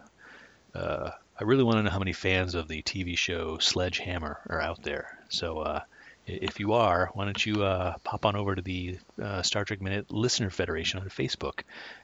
uh, 0.75 1.11
I 1.39 1.45
really 1.45 1.63
want 1.63 1.77
to 1.77 1.85
know 1.85 1.91
how 1.91 2.01
many 2.01 2.13
fans 2.13 2.57
of 2.57 2.67
the 2.67 2.83
TV 2.83 3.17
show 3.17 3.59
Sledgehammer 3.59 4.41
are 4.49 4.61
out 4.61 4.83
there. 4.83 5.17
So 5.29 5.61
uh, 5.61 5.81
if 6.27 6.59
you 6.59 6.73
are, 6.73 7.11
why 7.15 7.27
don't 7.27 7.47
you 7.47 7.63
uh, 7.63 7.95
pop 8.03 8.27
on 8.27 8.35
over 8.35 8.57
to 8.57 8.61
the 8.61 8.99
uh, 9.23 9.43
Star 9.43 9.65
Trek 9.65 9.81
Minute 9.81 10.11
Listener 10.11 10.51
Federation 10.51 10.99
on 10.99 11.09
Facebook 11.11 11.61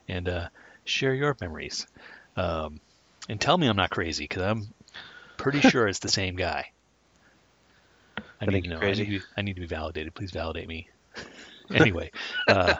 and 0.06 0.28
uh, 0.28 0.48
share 0.84 1.12
your 1.12 1.36
memories. 1.40 1.88
Um, 2.36 2.78
and 3.28 3.40
tell 3.40 3.58
me 3.58 3.66
I'm 3.66 3.74
not 3.74 3.90
crazy 3.90 4.22
because 4.22 4.44
I'm 4.44 4.68
pretty 5.36 5.60
sure 5.68 5.88
it's 5.88 5.98
the 5.98 6.08
same 6.08 6.36
guy. 6.36 6.70
I 8.18 8.22
I 8.38 8.46
need 8.46 8.62
to 8.62 8.70
know. 8.70 8.78
I 8.78 8.92
need 8.92 9.04
to, 9.04 9.04
be, 9.06 9.20
I 9.36 9.42
need 9.42 9.54
to 9.54 9.62
be 9.62 9.66
validated. 9.66 10.14
Please 10.14 10.30
validate 10.30 10.68
me. 10.68 10.88
anyway, 11.74 12.12
uh, 12.46 12.74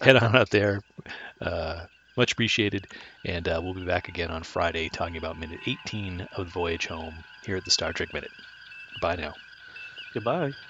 head 0.00 0.16
on 0.16 0.34
out 0.34 0.48
there. 0.48 0.80
Uh, 1.38 1.84
much 2.18 2.32
appreciated. 2.32 2.86
And 3.24 3.48
uh, 3.48 3.60
we'll 3.62 3.74
be 3.74 3.84
back 3.84 4.08
again 4.08 4.30
on 4.30 4.42
Friday 4.42 4.90
talking 4.90 5.16
about 5.16 5.38
minute 5.38 5.60
18 5.66 6.26
of 6.32 6.46
the 6.46 6.52
Voyage 6.52 6.86
Home 6.88 7.24
here 7.42 7.56
at 7.56 7.64
the 7.64 7.70
Star 7.70 7.92
Trek 7.92 8.12
Minute. 8.12 8.32
Bye 9.00 9.16
now. 9.16 9.36
Goodbye. 10.12 10.67